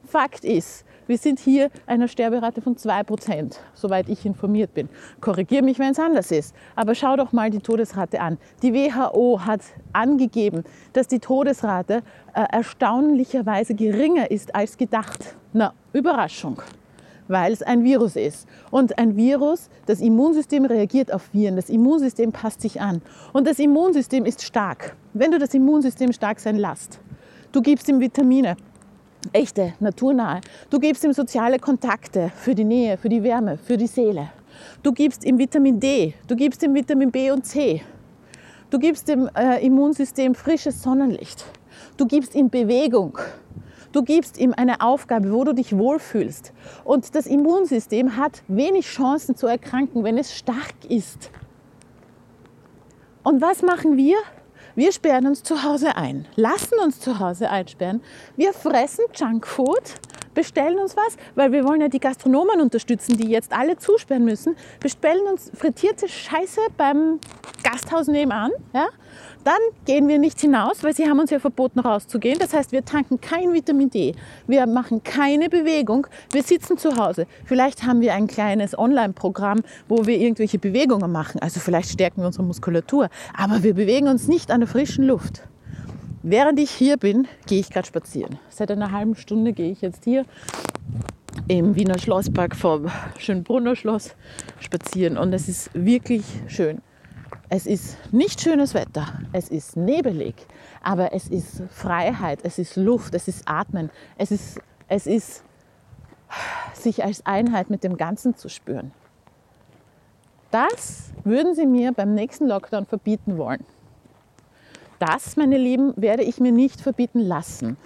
Fakt 0.05 0.45
ist, 0.45 0.85
wir 1.05 1.17
sind 1.17 1.39
hier 1.39 1.69
einer 1.85 2.07
Sterberate 2.07 2.61
von 2.61 2.75
2%, 2.75 3.57
soweit 3.73 4.07
ich 4.07 4.25
informiert 4.25 4.73
bin. 4.73 4.87
Korrigiere 5.19 5.63
mich, 5.63 5.79
wenn 5.79 5.91
es 5.91 5.99
anders 5.99 6.31
ist. 6.31 6.55
Aber 6.75 6.95
schau 6.95 7.17
doch 7.17 7.33
mal 7.33 7.49
die 7.49 7.59
Todesrate 7.59 8.21
an. 8.21 8.37
Die 8.61 8.73
WHO 8.73 9.41
hat 9.45 9.61
angegeben, 9.91 10.63
dass 10.93 11.07
die 11.07 11.19
Todesrate 11.19 12.03
äh, 12.33 12.45
erstaunlicherweise 12.51 13.75
geringer 13.75 14.31
ist 14.31 14.55
als 14.55 14.77
gedacht. 14.77 15.35
Na, 15.53 15.73
Überraschung 15.91 16.61
weil 17.27 17.53
es 17.53 17.61
ein 17.61 17.83
Virus 17.83 18.15
ist. 18.15 18.47
Und 18.71 18.97
ein 18.97 19.15
Virus, 19.15 19.69
das 19.85 19.99
Immunsystem 19.99 20.65
reagiert 20.65 21.13
auf 21.13 21.33
Viren, 21.33 21.55
das 21.55 21.69
Immunsystem 21.69 22.31
passt 22.31 22.61
sich 22.61 22.81
an. 22.81 23.01
Und 23.33 23.47
das 23.47 23.59
Immunsystem 23.59 24.25
ist 24.25 24.43
stark. 24.43 24.95
Wenn 25.13 25.31
du 25.31 25.39
das 25.39 25.53
Immunsystem 25.53 26.13
stark 26.13 26.39
sein 26.39 26.57
lässt, 26.57 26.99
du 27.51 27.61
gibst 27.61 27.87
ihm 27.89 27.99
Vitamine, 27.99 28.55
echte, 29.33 29.73
naturnahe. 29.79 30.41
Du 30.69 30.79
gibst 30.79 31.03
ihm 31.03 31.13
soziale 31.13 31.59
Kontakte 31.59 32.31
für 32.35 32.55
die 32.55 32.63
Nähe, 32.63 32.97
für 32.97 33.09
die 33.09 33.23
Wärme, 33.23 33.57
für 33.57 33.77
die 33.77 33.87
Seele. 33.87 34.29
Du 34.83 34.91
gibst 34.91 35.23
ihm 35.23 35.37
Vitamin 35.37 35.79
D, 35.79 36.13
du 36.27 36.35
gibst 36.35 36.63
ihm 36.63 36.73
Vitamin 36.73 37.11
B 37.11 37.31
und 37.31 37.45
C. 37.45 37.81
Du 38.69 38.79
gibst 38.79 39.07
dem 39.07 39.29
äh, 39.35 39.65
Immunsystem 39.65 40.35
frisches 40.35 40.81
Sonnenlicht. 40.81 41.45
Du 41.95 42.05
gibst 42.05 42.35
ihm 42.35 42.49
Bewegung. 42.49 43.17
Du 43.97 44.03
gibst 44.03 44.37
ihm 44.37 44.53
eine 44.55 44.81
Aufgabe, 44.81 45.33
wo 45.33 45.43
du 45.43 45.53
dich 45.53 45.75
wohlfühlst. 45.75 46.53
Und 46.83 47.15
das 47.15 47.25
Immunsystem 47.25 48.15
hat 48.15 48.43
wenig 48.47 48.85
Chancen 48.85 49.35
zu 49.35 49.47
erkranken, 49.47 50.03
wenn 50.03 50.19
es 50.19 50.37
stark 50.37 50.85
ist. 50.87 51.31
Und 53.23 53.41
was 53.41 53.63
machen 53.63 53.97
wir? 53.97 54.17
Wir 54.75 54.91
sperren 54.91 55.25
uns 55.25 55.41
zu 55.41 55.63
Hause 55.63 55.95
ein, 55.95 56.27
lassen 56.35 56.77
uns 56.83 56.99
zu 56.99 57.17
Hause 57.17 57.49
einsperren. 57.49 58.03
Wir 58.35 58.53
fressen 58.53 59.05
Junkfood, 59.15 59.95
bestellen 60.35 60.77
uns 60.77 60.95
was, 60.95 61.17
weil 61.33 61.51
wir 61.51 61.63
wollen 61.63 61.81
ja 61.81 61.87
die 61.87 61.99
Gastronomen 61.99 62.61
unterstützen, 62.61 63.17
die 63.17 63.31
jetzt 63.31 63.51
alle 63.51 63.77
zusperren 63.77 64.25
müssen. 64.25 64.55
Bestellen 64.79 65.25
uns 65.25 65.49
frittierte 65.55 66.07
Scheiße 66.07 66.61
beim 66.77 67.19
Gasthaus 67.63 68.05
nebenan. 68.05 68.51
Ja? 68.75 68.89
Dann 69.47 69.55
gehen 69.85 70.09
wir 70.09 70.19
nicht 70.19 70.41
hinaus, 70.41 70.83
weil 70.83 70.93
sie 70.93 71.07
haben 71.07 71.21
uns 71.21 71.31
ja 71.31 71.39
verboten 71.39 71.79
rauszugehen. 71.79 72.37
Das 72.37 72.53
heißt, 72.53 72.73
wir 72.73 72.83
tanken 72.83 73.21
kein 73.21 73.53
Vitamin 73.53 73.89
D. 73.89 74.13
Wir 74.45 74.67
machen 74.67 75.05
keine 75.05 75.47
Bewegung. 75.47 76.05
Wir 76.33 76.43
sitzen 76.43 76.77
zu 76.77 76.97
Hause. 76.97 77.27
Vielleicht 77.45 77.83
haben 77.83 78.01
wir 78.01 78.13
ein 78.13 78.27
kleines 78.27 78.77
Online-Programm, 78.77 79.63
wo 79.87 80.05
wir 80.05 80.19
irgendwelche 80.19 80.59
Bewegungen 80.59 81.09
machen. 81.09 81.39
Also 81.39 81.61
vielleicht 81.61 81.91
stärken 81.91 82.23
wir 82.23 82.27
unsere 82.27 82.43
Muskulatur. 82.43 83.07
Aber 83.37 83.63
wir 83.63 83.73
bewegen 83.73 84.09
uns 84.09 84.27
nicht 84.27 84.51
an 84.51 84.59
der 84.59 84.67
frischen 84.67 85.05
Luft. 85.05 85.43
Während 86.23 86.59
ich 86.59 86.71
hier 86.71 86.97
bin, 86.97 87.25
gehe 87.45 87.61
ich 87.61 87.69
gerade 87.69 87.87
spazieren. 87.87 88.39
Seit 88.49 88.69
einer 88.69 88.91
halben 88.91 89.15
Stunde 89.15 89.53
gehe 89.53 89.71
ich 89.71 89.79
jetzt 89.79 90.03
hier 90.03 90.25
im 91.47 91.73
Wiener 91.77 91.99
Schlosspark 91.99 92.53
vom 92.53 92.87
Schönbrunner 93.17 93.77
Schloss 93.77 94.13
spazieren 94.59 95.17
und 95.17 95.31
es 95.31 95.47
ist 95.47 95.69
wirklich 95.73 96.25
schön. 96.49 96.81
Es 97.49 97.65
ist 97.65 97.97
nicht 98.11 98.41
schönes 98.41 98.73
Wetter, 98.73 99.07
es 99.31 99.47
ist 99.47 99.77
nebelig, 99.77 100.35
aber 100.83 101.13
es 101.13 101.29
ist 101.29 101.63
Freiheit, 101.69 102.39
es 102.43 102.59
ist 102.59 102.75
Luft, 102.75 103.15
es 103.15 103.29
ist 103.29 103.47
Atmen, 103.47 103.89
es 104.17 104.31
ist, 104.31 104.59
es 104.89 105.07
ist 105.07 105.43
sich 106.73 107.05
als 107.05 107.25
Einheit 107.25 107.69
mit 107.69 107.85
dem 107.85 107.95
Ganzen 107.95 108.35
zu 108.35 108.49
spüren. 108.49 108.91
Das 110.51 111.11
würden 111.23 111.55
Sie 111.55 111.65
mir 111.65 111.93
beim 111.93 112.13
nächsten 112.13 112.47
Lockdown 112.47 112.85
verbieten 112.85 113.37
wollen. 113.37 113.65
Das, 114.99 115.37
meine 115.37 115.57
Lieben, 115.57 115.93
werde 115.95 116.23
ich 116.23 116.39
mir 116.39 116.51
nicht 116.51 116.81
verbieten 116.81 117.19
lassen, 117.19 117.77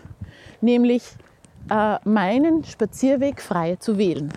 nämlich 0.62 1.03
äh, 1.70 1.98
meinen 2.03 2.63
Spazierweg 2.63 3.41
frei 3.41 3.75
zu 3.75 3.98
wählen. 3.98 4.32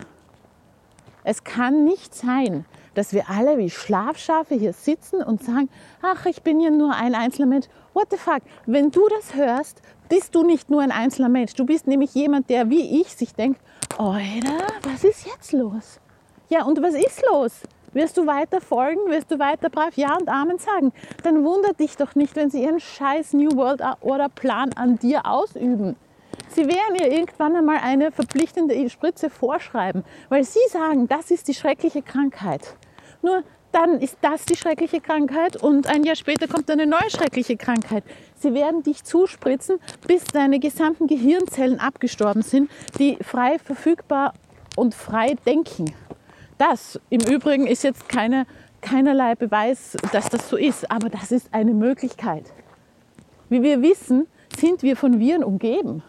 Es 1.22 1.44
kann 1.44 1.84
nicht 1.84 2.14
sein, 2.14 2.66
dass 2.94 3.12
wir 3.12 3.28
alle 3.28 3.58
wie 3.58 3.70
Schlafschafe 3.70 4.54
hier 4.54 4.72
sitzen 4.72 5.22
und 5.22 5.42
sagen, 5.42 5.68
ach, 6.02 6.26
ich 6.26 6.42
bin 6.42 6.60
ja 6.60 6.70
nur 6.70 6.94
ein 6.94 7.14
einzelner 7.14 7.46
Mensch. 7.46 7.66
What 7.92 8.08
the 8.10 8.16
fuck? 8.16 8.42
Wenn 8.66 8.90
du 8.90 9.06
das 9.08 9.34
hörst, 9.34 9.82
bist 10.08 10.34
du 10.34 10.42
nicht 10.42 10.70
nur 10.70 10.82
ein 10.82 10.92
einzelner 10.92 11.28
Mensch. 11.28 11.54
Du 11.54 11.64
bist 11.64 11.86
nämlich 11.86 12.14
jemand, 12.14 12.50
der 12.50 12.70
wie 12.70 13.00
ich 13.00 13.14
sich 13.14 13.34
denkt, 13.34 13.60
Alter, 13.98 14.66
was 14.82 15.04
ist 15.04 15.26
jetzt 15.26 15.52
los? 15.52 16.00
Ja, 16.48 16.64
und 16.64 16.82
was 16.82 16.94
ist 16.94 17.22
los? 17.30 17.52
Wirst 17.92 18.16
du 18.16 18.26
weiter 18.26 18.60
folgen? 18.60 19.00
Wirst 19.08 19.30
du 19.30 19.38
weiter 19.38 19.70
brav 19.70 19.96
Ja 19.96 20.16
und 20.16 20.28
Amen 20.28 20.58
sagen? 20.58 20.92
Dann 21.22 21.44
wundert 21.44 21.78
dich 21.78 21.96
doch 21.96 22.16
nicht, 22.16 22.34
wenn 22.34 22.50
sie 22.50 22.64
ihren 22.64 22.80
scheiß 22.80 23.34
New 23.34 23.56
World 23.56 23.82
Order 24.00 24.28
Plan 24.28 24.72
an 24.74 24.98
dir 24.98 25.24
ausüben. 25.26 25.94
Sie 26.48 26.66
werden 26.66 26.96
ihr 27.00 27.12
irgendwann 27.12 27.54
einmal 27.54 27.78
eine 27.78 28.10
verpflichtende 28.10 28.90
Spritze 28.90 29.30
vorschreiben, 29.30 30.04
weil 30.28 30.42
sie 30.44 30.58
sagen, 30.70 31.06
das 31.06 31.30
ist 31.30 31.46
die 31.46 31.54
schreckliche 31.54 32.02
Krankheit. 32.02 32.76
Nur 33.24 33.42
dann 33.72 34.00
ist 34.00 34.18
das 34.20 34.44
die 34.44 34.54
schreckliche 34.54 35.00
Krankheit 35.00 35.56
und 35.56 35.86
ein 35.86 36.04
Jahr 36.04 36.14
später 36.14 36.46
kommt 36.46 36.70
eine 36.70 36.86
neue 36.86 37.08
schreckliche 37.08 37.56
Krankheit. 37.56 38.04
Sie 38.36 38.52
werden 38.52 38.82
dich 38.82 39.02
zuspritzen, 39.02 39.78
bis 40.06 40.24
deine 40.24 40.60
gesamten 40.60 41.06
Gehirnzellen 41.06 41.80
abgestorben 41.80 42.42
sind, 42.42 42.70
die 42.98 43.16
frei 43.22 43.58
verfügbar 43.58 44.34
und 44.76 44.94
frei 44.94 45.36
denken. 45.46 45.86
Das 46.58 47.00
im 47.08 47.22
Übrigen 47.22 47.66
ist 47.66 47.82
jetzt 47.82 48.10
keine, 48.10 48.46
keinerlei 48.82 49.36
Beweis, 49.36 49.96
dass 50.12 50.28
das 50.28 50.50
so 50.50 50.58
ist, 50.58 50.90
aber 50.90 51.08
das 51.08 51.32
ist 51.32 51.48
eine 51.54 51.72
Möglichkeit. 51.72 52.52
Wie 53.48 53.62
wir 53.62 53.80
wissen, 53.80 54.26
sind 54.54 54.82
wir 54.82 54.98
von 54.98 55.18
Viren 55.18 55.42
umgeben. 55.42 56.02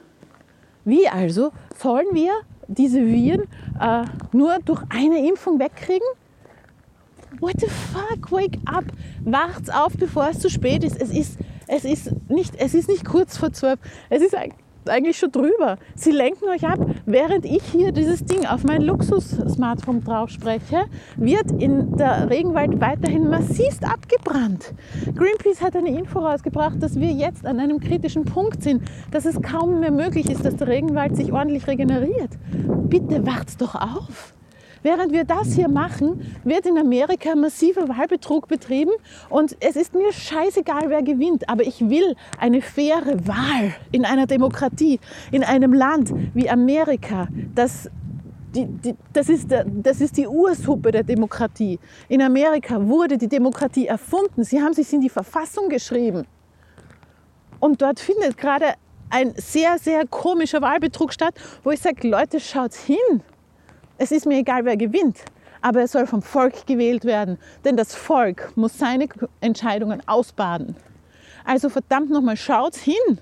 Wie 0.84 1.08
also 1.08 1.54
sollen 1.78 2.08
wir 2.12 2.34
diese 2.68 3.06
Viren 3.06 3.44
äh, 3.80 4.04
nur 4.34 4.60
durch 4.66 4.84
eine 4.90 5.26
Impfung 5.26 5.60
wegkriegen? 5.60 6.06
What 7.40 7.60
the 7.60 7.68
fuck? 7.68 8.32
Wake 8.32 8.60
up! 8.66 8.86
Wacht 9.24 9.74
auf, 9.74 9.94
bevor 9.98 10.30
es 10.30 10.40
zu 10.40 10.50
spät 10.50 10.84
ist. 10.84 11.02
Es 11.02 11.10
ist, 11.10 11.38
es 11.68 11.86
ist, 11.86 12.12
nicht, 12.30 12.56
es 12.58 12.74
ist 12.74 12.90
nicht 12.90 13.06
kurz 13.06 13.38
vor 13.38 13.52
zwölf. 13.52 13.80
Es 14.10 14.22
ist, 14.22 14.36
eigentlich 14.90 15.18
schon 15.18 15.32
drüber. 15.32 15.78
Sie 15.96 16.12
lenken 16.12 16.46
euch 16.46 16.66
ab. 16.66 16.80
Während 17.06 17.46
ich 17.46 17.64
hier 17.64 17.92
dieses 17.92 18.24
Ding 18.26 18.46
auf 18.46 18.64
mein 18.64 18.82
Luxus-Smartphone 18.82 20.04
drauf 20.04 20.30
spreche, 20.30 20.86
wird 21.16 21.52
in 21.52 21.98
der 21.98 22.30
Regenwald 22.30 22.80
weiterhin 22.80 23.30
massivst 23.30 23.84
abgebrannt. 23.84 24.74
Greenpeace 25.16 25.62
hat 25.62 25.76
eine 25.76 25.98
Info 25.98 26.20
rausgebracht, 26.20 26.82
dass 26.82 27.00
wir 27.00 27.12
jetzt 27.12 27.46
an 27.46 27.60
einem 27.60 27.80
kritischen 27.80 28.26
Punkt 28.26 28.64
sind, 28.64 28.84
dass 29.12 29.26
es 29.26 29.42
kaum 29.42 29.80
mehr 29.80 29.92
möglich 29.92 30.30
ist, 30.30 30.46
dass 30.46 30.56
der 30.56 30.68
Regenwald 30.68 31.16
sich 31.16 31.32
ordentlich 31.32 31.68
regeneriert. 31.68 32.32
Bitte 32.90 33.26
wacht 33.26 33.60
doch 33.62 33.76
auf. 33.76 34.34
Während 34.86 35.14
wir 35.14 35.24
das 35.24 35.54
hier 35.54 35.68
machen, 35.68 36.22
wird 36.44 36.68
in 36.68 36.78
Amerika 36.78 37.34
massiver 37.34 37.90
Wahlbetrug 37.90 38.48
betrieben 38.48 38.92
und 39.32 39.58
es 39.60 39.76
ist 39.76 39.96
mir 39.96 40.14
scheißegal, 40.14 40.92
wer 40.92 41.02
gewinnt, 41.02 41.50
aber 41.50 41.64
ich 41.64 41.90
will 41.90 42.16
eine 42.38 42.62
faire 42.62 43.26
Wahl 43.26 43.74
in 43.92 44.06
einer 44.06 44.28
Demokratie, 44.28 45.00
in 45.32 45.44
einem 45.44 45.74
Land 45.74 46.14
wie 46.36 46.48
Amerika, 46.48 47.28
das 47.56 47.90
die, 48.54 48.68
die, 48.68 48.96
das, 49.12 49.28
ist 49.28 49.48
das 49.50 50.02
ist 50.02 50.18
die 50.18 50.28
Ursuppe 50.28 50.92
der 50.92 51.02
Demokratie. 51.02 51.80
In 52.08 52.22
Amerika 52.22 52.88
wurde 52.88 53.18
die 53.18 53.28
Demokratie 53.28 53.88
erfunden. 53.88 54.44
Sie 54.44 54.62
haben 54.62 54.74
sich 54.74 54.94
in 54.94 55.02
die 55.02 55.10
Verfassung 55.10 55.68
geschrieben. 55.68 56.28
Und 57.60 57.82
dort 57.82 58.00
findet 58.00 58.38
gerade 58.38 58.76
ein 59.10 59.34
sehr, 59.36 59.80
sehr 59.80 60.06
komischer 60.06 60.62
Wahlbetrug 60.62 61.12
statt, 61.12 61.34
wo 61.64 61.72
ich 61.72 61.82
sage, 61.82 62.08
Leute, 62.08 62.40
schaut 62.40 62.76
hin. 62.76 63.24
Es 63.98 64.12
ist 64.12 64.26
mir 64.26 64.40
egal, 64.40 64.66
wer 64.66 64.76
gewinnt, 64.76 65.20
aber 65.62 65.80
er 65.80 65.88
soll 65.88 66.06
vom 66.06 66.22
Volk 66.22 66.68
gewählt 66.68 67.06
werden, 67.06 67.38
denn 67.64 67.78
das 67.78 67.96
Volk 67.96 68.52
muss 68.56 68.78
seine 68.78 69.08
Entscheidungen 69.40 70.02
ausbaden. 70.06 70.76
Also 71.46 71.70
verdammt 71.70 72.10
nochmal, 72.10 72.36
schaut 72.36 72.76
hin 72.76 73.20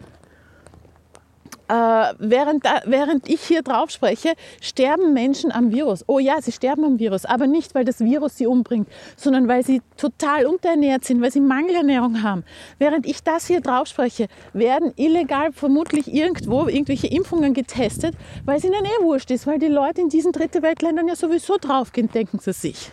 äh, 1.68 2.14
während, 2.20 2.64
während 2.86 3.30
ich 3.30 3.42
hier 3.42 3.62
drauf 3.62 3.90
spreche, 3.90 4.34
sterben 4.62 5.14
Menschen 5.14 5.52
am 5.52 5.72
Virus. 5.72 6.04
Oh 6.08 6.20
ja, 6.20 6.42
sie 6.42 6.52
sterben 6.52 6.84
am 6.84 7.00
Virus, 7.00 7.26
aber 7.26 7.48
nicht, 7.48 7.76
weil 7.76 7.86
das 7.86 8.00
Virus 8.00 8.38
sie 8.38 8.48
umbringt, 8.48 8.88
sondern 9.16 9.48
weil 9.48 9.64
sie 9.64 9.82
total 9.98 10.46
unterernährt 10.46 11.06
sind, 11.06 11.22
weil 11.22 11.32
sie 11.32 11.40
Mangelernährung 11.40 12.24
haben. 12.24 12.44
Während 12.80 13.06
ich 13.06 13.24
das 13.24 13.48
hier 13.48 13.62
drauf 13.62 13.88
spreche, 13.88 14.28
werden 14.54 14.94
illegal 14.96 15.52
vermutlich 15.52 16.14
irgendwo 16.14 16.68
irgendwelche 16.68 17.08
Impfungen 17.08 17.54
getestet, 17.54 18.16
weil 18.46 18.58
es 18.58 18.64
ihnen 18.64 18.86
eh 18.86 19.04
wurscht 19.04 19.32
ist, 19.32 19.48
weil 19.48 19.60
die 19.60 19.68
Leute 19.68 20.02
in 20.02 20.10
diesen 20.10 20.32
Dritte 20.32 20.62
Weltländern 20.62 21.08
ja 21.08 21.16
sowieso 21.16 21.58
draufgehen, 21.58 22.10
denken 22.12 22.40
sie 22.40 22.54
sich. 22.54 22.92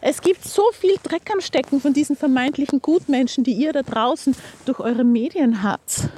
Es 0.00 0.22
gibt 0.22 0.44
so 0.44 0.62
viel 0.72 0.94
Dreck 1.02 1.30
am 1.32 1.40
Stecken 1.40 1.80
von 1.80 1.92
diesen 1.92 2.16
vermeintlichen 2.16 2.80
Gutmenschen, 2.80 3.44
die 3.44 3.52
ihr 3.52 3.72
da 3.72 3.82
draußen 3.82 4.34
durch 4.64 4.80
eure 4.80 5.04
Medien 5.04 5.62
habt. 5.62 6.08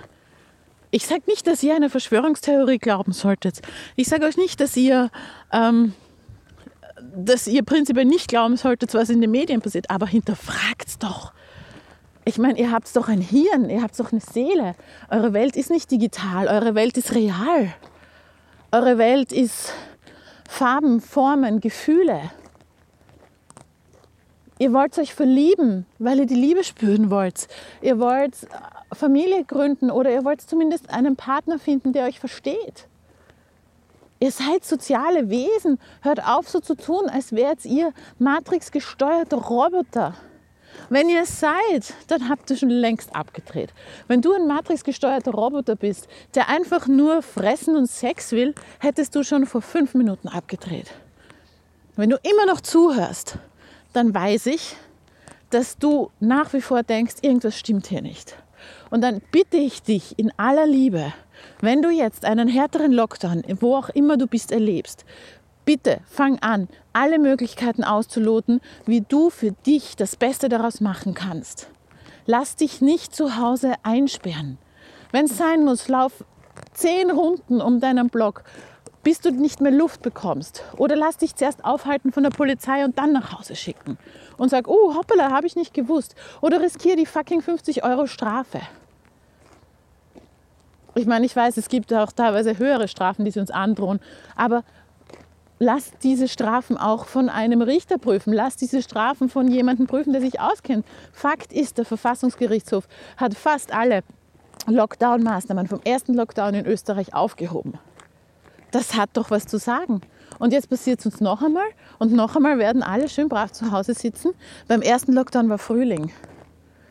Ich 0.90 1.06
sage 1.06 1.23
nicht, 1.26 1.47
dass 1.47 1.62
ihr 1.62 1.75
einer 1.75 1.90
Verschwörungstheorie 1.90 2.78
glauben 2.78 3.12
solltet. 3.12 3.61
Ich 3.97 4.09
sage 4.09 4.26
euch 4.26 4.37
nicht, 4.37 4.61
dass 4.61 4.76
ihr, 4.76 5.11
ähm, 5.52 5.94
dass 7.14 7.47
ihr 7.47 7.62
prinzipiell 7.62 8.04
nicht 8.04 8.28
glauben 8.28 8.56
solltet, 8.56 8.92
was 8.94 9.09
in 9.09 9.20
den 9.20 9.30
Medien 9.30 9.61
passiert. 9.61 9.88
Aber 9.88 10.06
hinterfragt's 10.06 10.99
doch. 10.99 11.32
Ich 12.25 12.38
meine, 12.38 12.59
ihr 12.59 12.70
habt 12.70 12.94
doch 12.97 13.09
ein 13.09 13.20
Hirn, 13.20 13.70
ihr 13.70 13.82
habt 13.82 13.99
doch 13.99 14.12
eine 14.12 14.20
Seele. 14.20 14.75
Eure 15.11 15.32
Welt 15.32 15.56
ist 15.56 15.70
nicht 15.70 15.90
digital, 15.90 16.49
eure 16.49 16.75
Welt 16.75 16.97
ist 16.99 17.14
real. 17.14 17.73
Eure 18.73 18.99
Welt 18.99 19.32
ist 19.32 19.73
Farben, 20.49 21.00
Formen, 21.00 21.61
Gefühle. 21.61 22.30
Ihr 24.61 24.75
wollt 24.75 24.99
euch 24.99 25.14
verlieben, 25.14 25.87
weil 25.99 26.19
ihr 26.19 26.26
die 26.26 26.35
Liebe 26.35 26.64
spüren 26.64 27.11
wollt. 27.11 27.49
Ihr 27.81 27.99
wollt 27.99 28.37
Familie 28.93 29.43
gründen 29.43 29.90
oder 29.90 30.12
ihr 30.12 30.23
wollt 30.23 30.43
zumindest 30.43 30.90
einen 30.90 31.17
Partner 31.17 31.59
finden, 31.59 31.95
der 31.95 32.05
euch 32.05 32.21
versteht. 32.21 32.87
Ihr 34.19 34.31
seid 34.31 34.67
soziale 34.67 35.31
Wesen. 35.31 35.79
Hört 36.02 36.23
auf, 36.26 36.47
so 36.50 36.61
zu 36.61 36.75
tun, 36.75 37.09
als 37.09 37.33
wärt 37.33 37.64
ihr 37.64 37.95
matrixgesteuerte 38.19 39.37
Roboter. 39.37 40.14
Wenn 40.90 41.09
ihr 41.09 41.23
es 41.23 41.40
seid, 41.40 41.95
dann 42.09 42.29
habt 42.29 42.50
ihr 42.50 42.59
schon 42.59 42.69
längst 42.69 43.17
abgedreht. 43.17 43.73
Wenn 44.09 44.21
du 44.21 44.35
ein 44.35 44.47
matrixgesteuerter 44.47 45.31
Roboter 45.33 45.75
bist, 45.75 46.07
der 46.35 46.50
einfach 46.50 46.87
nur 46.87 47.23
fressen 47.23 47.76
und 47.76 47.87
Sex 47.87 48.33
will, 48.33 48.55
hättest 48.79 49.14
du 49.14 49.25
schon 49.25 49.47
vor 49.47 49.62
fünf 49.62 49.95
Minuten 49.95 50.29
abgedreht. 50.29 50.93
Wenn 51.97 52.11
du 52.11 52.19
immer 52.23 52.45
noch 52.45 52.61
zuhörst, 52.61 53.38
dann 53.92 54.14
weiß 54.14 54.47
ich, 54.47 54.76
dass 55.50 55.78
du 55.78 56.11
nach 56.20 56.52
wie 56.52 56.61
vor 56.61 56.82
denkst, 56.82 57.16
irgendwas 57.23 57.59
stimmt 57.59 57.88
hier 57.88 58.02
nicht. 58.02 58.37
Und 58.90 59.02
dann 59.02 59.20
bitte 59.32 59.56
ich 59.56 59.82
dich 59.82 60.18
in 60.18 60.32
aller 60.37 60.66
Liebe, 60.66 61.12
wenn 61.61 61.82
du 61.82 61.90
jetzt 61.90 62.25
einen 62.25 62.49
härteren 62.49 62.92
Lockdown, 62.92 63.42
wo 63.61 63.76
auch 63.76 63.88
immer 63.90 64.16
du 64.16 64.26
bist, 64.26 64.52
erlebst, 64.52 65.04
bitte 65.64 66.00
fang 66.06 66.38
an, 66.40 66.68
alle 66.92 67.18
Möglichkeiten 67.18 67.85
auszuloten, 67.85 68.61
wie 68.87 69.00
du 69.02 69.30
für 69.30 69.52
dich 69.52 69.97
das 69.97 70.16
Beste 70.16 70.49
daraus 70.49 70.80
machen 70.80 71.14
kannst. 71.14 71.68
Lass 72.26 72.56
dich 72.56 72.80
nicht 72.80 73.14
zu 73.14 73.37
Hause 73.37 73.75
einsperren. 73.82 74.59
Wenn 75.12 75.25
es 75.25 75.37
sein 75.37 75.64
muss, 75.64 75.88
lauf 75.88 76.25
zehn 76.73 77.11
Runden 77.11 77.61
um 77.61 77.80
deinen 77.80 78.09
Block, 78.09 78.44
bis 79.02 79.21
du 79.21 79.30
nicht 79.30 79.61
mehr 79.61 79.73
Luft 79.73 80.02
bekommst. 80.02 80.62
Oder 80.77 80.96
lass 80.96 81.16
dich 81.16 81.35
zuerst 81.35 81.64
aufhalten 81.64 82.12
von 82.12 82.22
der 82.22 82.31
Polizei 82.31 82.85
und 82.85 82.98
dann 82.98 83.12
nach 83.12 83.38
Hause 83.38 83.57
schicken. 83.57 83.98
Und 84.37 84.51
sag, 84.51 84.68
oh, 84.68 84.94
hoppala, 84.94 85.31
habe 85.31 85.46
ich 85.46 85.57
nicht 85.57 85.75
gewusst. 85.75 86.14
Oder 86.40 86.61
riskier 86.61 86.96
die 86.96 87.07
fucking 87.07 87.40
50 87.40 87.85
Euro 87.85 88.07
Strafe. 88.07 88.61
Ich 90.94 91.07
meine, 91.07 91.25
ich 91.25 91.35
weiß, 91.35 91.57
es 91.57 91.68
gibt 91.68 91.92
auch 91.94 92.12
teilweise 92.12 92.59
höhere 92.59 92.88
Strafen, 92.88 93.25
die 93.25 93.31
sie 93.31 93.40
uns 93.40 93.51
androhen, 93.51 94.01
aber 94.35 94.64
lass 95.61 95.92
diese 96.03 96.27
Strafen 96.27 96.77
auch 96.77 97.07
von 97.07 97.29
einem 97.29 97.62
Richter 97.62 97.96
prüfen. 97.96 98.33
Lass 98.33 98.57
diese 98.57 98.83
Strafen 98.83 99.29
von 99.29 99.46
jemandem 99.48 99.87
prüfen, 99.87 100.12
der 100.12 100.20
sich 100.20 100.40
auskennt. 100.40 100.85
Fakt 101.12 101.53
ist, 101.53 101.79
der 101.79 101.85
Verfassungsgerichtshof 101.85 102.88
hat 103.16 103.35
fast 103.35 103.72
alle 103.72 104.03
Lockdown-Maßnahmen 104.66 105.68
vom 105.68 105.81
ersten 105.85 106.14
Lockdown 106.14 106.55
in 106.55 106.66
Österreich 106.66 107.14
aufgehoben. 107.14 107.79
Das 108.70 108.94
hat 108.94 109.11
doch 109.14 109.30
was 109.30 109.46
zu 109.46 109.59
sagen. 109.59 110.00
Und 110.38 110.52
jetzt 110.52 110.70
passiert 110.70 111.00
es 111.00 111.06
uns 111.06 111.20
noch 111.20 111.42
einmal 111.42 111.66
und 111.98 112.12
noch 112.12 112.37
einmal 112.37 112.59
werden 112.59 112.83
alle 112.83 113.09
schön 113.09 113.28
brav 113.28 113.52
zu 113.52 113.72
Hause 113.72 113.94
sitzen. 113.94 114.33
Beim 114.68 114.80
ersten 114.83 115.12
Lockdown 115.12 115.48
war 115.48 115.59
Frühling. 115.59 116.11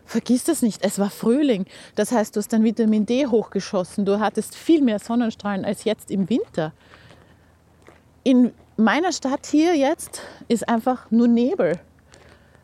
Vergiss 0.05 0.43
das 0.43 0.61
nicht, 0.61 0.83
es 0.83 0.97
war 0.97 1.09
Frühling. 1.09 1.65
Das 1.95 2.11
heißt, 2.11 2.35
du 2.35 2.39
hast 2.39 2.51
dein 2.51 2.63
Vitamin 2.63 3.05
D 3.05 3.27
hochgeschossen. 3.27 4.05
Du 4.05 4.19
hattest 4.19 4.55
viel 4.55 4.81
mehr 4.81 4.99
Sonnenstrahlen 4.99 5.65
als 5.65 5.83
jetzt 5.83 6.09
im 6.09 6.29
Winter. 6.29 6.73
In 8.23 8.51
meiner 8.75 9.11
Stadt 9.11 9.45
hier 9.45 9.75
jetzt 9.75 10.21
ist 10.47 10.67
einfach 10.67 11.11
nur 11.11 11.27
Nebel. 11.27 11.79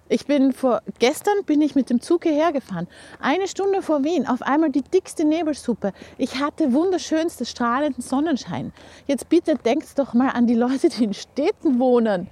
Ich 0.08 0.28
bin 0.28 0.54
vor 0.54 0.84
gestern 1.00 1.44
bin 1.48 1.62
ich 1.62 1.74
mit 1.74 1.89
dem 1.89 2.00
Zug 2.00 2.26
hierher 2.26 2.52
gefahren. 2.52 2.88
Eine 3.20 3.48
Stunde 3.48 3.82
vor 3.82 4.04
Wien, 4.04 4.28
auf 4.28 4.44
einmal 4.44 4.70
die 4.70 4.84
dickste 4.84 5.26
Nebelsuppe. 5.26 5.94
Ich 6.20 6.39
hatte 6.39 6.74
wunderschönste 6.74 7.44
strahlenden 7.44 8.04
Sonnenschein. 8.04 8.72
Jetzt 9.08 9.30
bitte 9.30 9.56
denkt 9.56 9.98
doch 9.98 10.13
mal 10.13 10.30
an 10.30 10.46
die 10.46 10.54
Leute, 10.54 10.89
die 10.89 11.06
in 11.06 11.15
Städten 11.15 11.80
wohnen. 11.80 12.28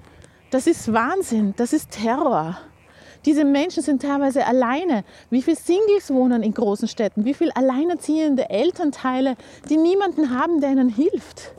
Das 0.51 0.67
ist 0.67 0.93
Wahnsinn, 0.93 1.55
das 1.57 1.73
ist 1.73 1.89
Terror. 1.89 2.59
Diese 3.25 3.43
Menschen 3.43 3.81
sind 3.81 4.03
teilweise 4.03 4.45
alleine. 4.45 5.03
Wie 5.31 5.41
viele 5.41 5.57
Singles 5.57 6.13
wohnen 6.13 6.43
in 6.43 6.53
großen 6.53 6.87
Städten? 6.87 7.25
Wie 7.25 7.33
viele 7.33 7.55
alleinerziehende 7.55 8.51
Elternteile, 8.51 9.35
die 9.67 9.77
niemanden 9.77 10.29
haben, 10.29 10.61
der 10.61 10.71
ihnen 10.71 10.89
hilft? 10.89 11.55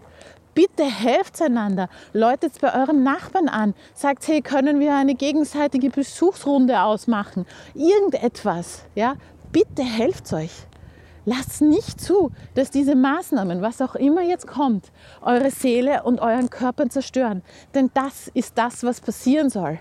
Bitte 0.55 0.85
helft 0.85 1.43
einander. 1.43 1.89
Läutet 2.13 2.61
bei 2.61 2.73
euren 2.75 3.03
Nachbarn 3.03 3.49
an. 3.49 3.75
Sagt, 3.95 4.29
hey, 4.29 4.41
können 4.41 4.79
wir 4.79 4.95
eine 4.95 5.15
gegenseitige 5.15 5.91
Besuchsrunde 5.91 6.81
ausmachen? 6.83 7.47
Irgendetwas. 7.75 8.85
Ja? 8.95 9.15
Bitte 9.53 9.83
helft 9.83 10.33
euch. 10.33 10.53
Lasst 11.27 11.63
nicht 11.63 12.01
zu, 12.01 12.33
dass 12.55 12.71
diese 12.71 12.95
Maßnahmen, 12.95 13.63
was 13.63 13.81
auch 13.81 13.95
immer 13.95 14.23
jetzt 14.23 14.47
kommt, 14.47 14.93
eure 15.23 15.51
Seele 15.51 16.03
und 16.03 16.21
euren 16.21 16.51
Körper 16.51 16.89
zerstören. 16.91 17.43
Denn 17.75 17.91
das 17.95 18.29
ist 18.35 18.59
das, 18.59 18.85
was 18.85 19.01
passieren 19.01 19.49
soll. 19.49 19.79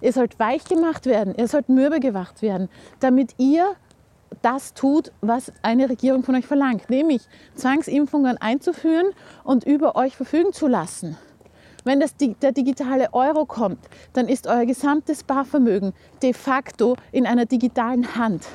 Ihr 0.00 0.12
sollt 0.12 0.38
weich 0.38 0.64
gemacht 0.64 1.06
werden, 1.06 1.34
ihr 1.36 1.48
sollt 1.48 1.68
mürbe 1.68 2.00
gemacht 2.00 2.42
werden, 2.42 2.68
damit 3.00 3.34
ihr 3.38 3.76
das 4.42 4.74
tut, 4.74 5.12
was 5.20 5.52
eine 5.62 5.88
Regierung 5.88 6.22
von 6.22 6.34
euch 6.34 6.46
verlangt, 6.46 6.90
nämlich 6.90 7.22
Zwangsimpfungen 7.54 8.38
einzuführen 8.38 9.06
und 9.44 9.64
über 9.64 9.96
euch 9.96 10.16
verfügen 10.16 10.52
zu 10.52 10.66
lassen. 10.66 11.16
Wenn 11.84 12.00
das, 12.00 12.16
der 12.16 12.50
digitale 12.50 13.14
Euro 13.14 13.46
kommt, 13.46 13.78
dann 14.12 14.28
ist 14.28 14.48
euer 14.48 14.66
gesamtes 14.66 15.22
Barvermögen 15.22 15.92
de 16.20 16.32
facto 16.32 16.96
in 17.12 17.26
einer 17.26 17.46
digitalen 17.46 18.16
Hand. 18.16 18.46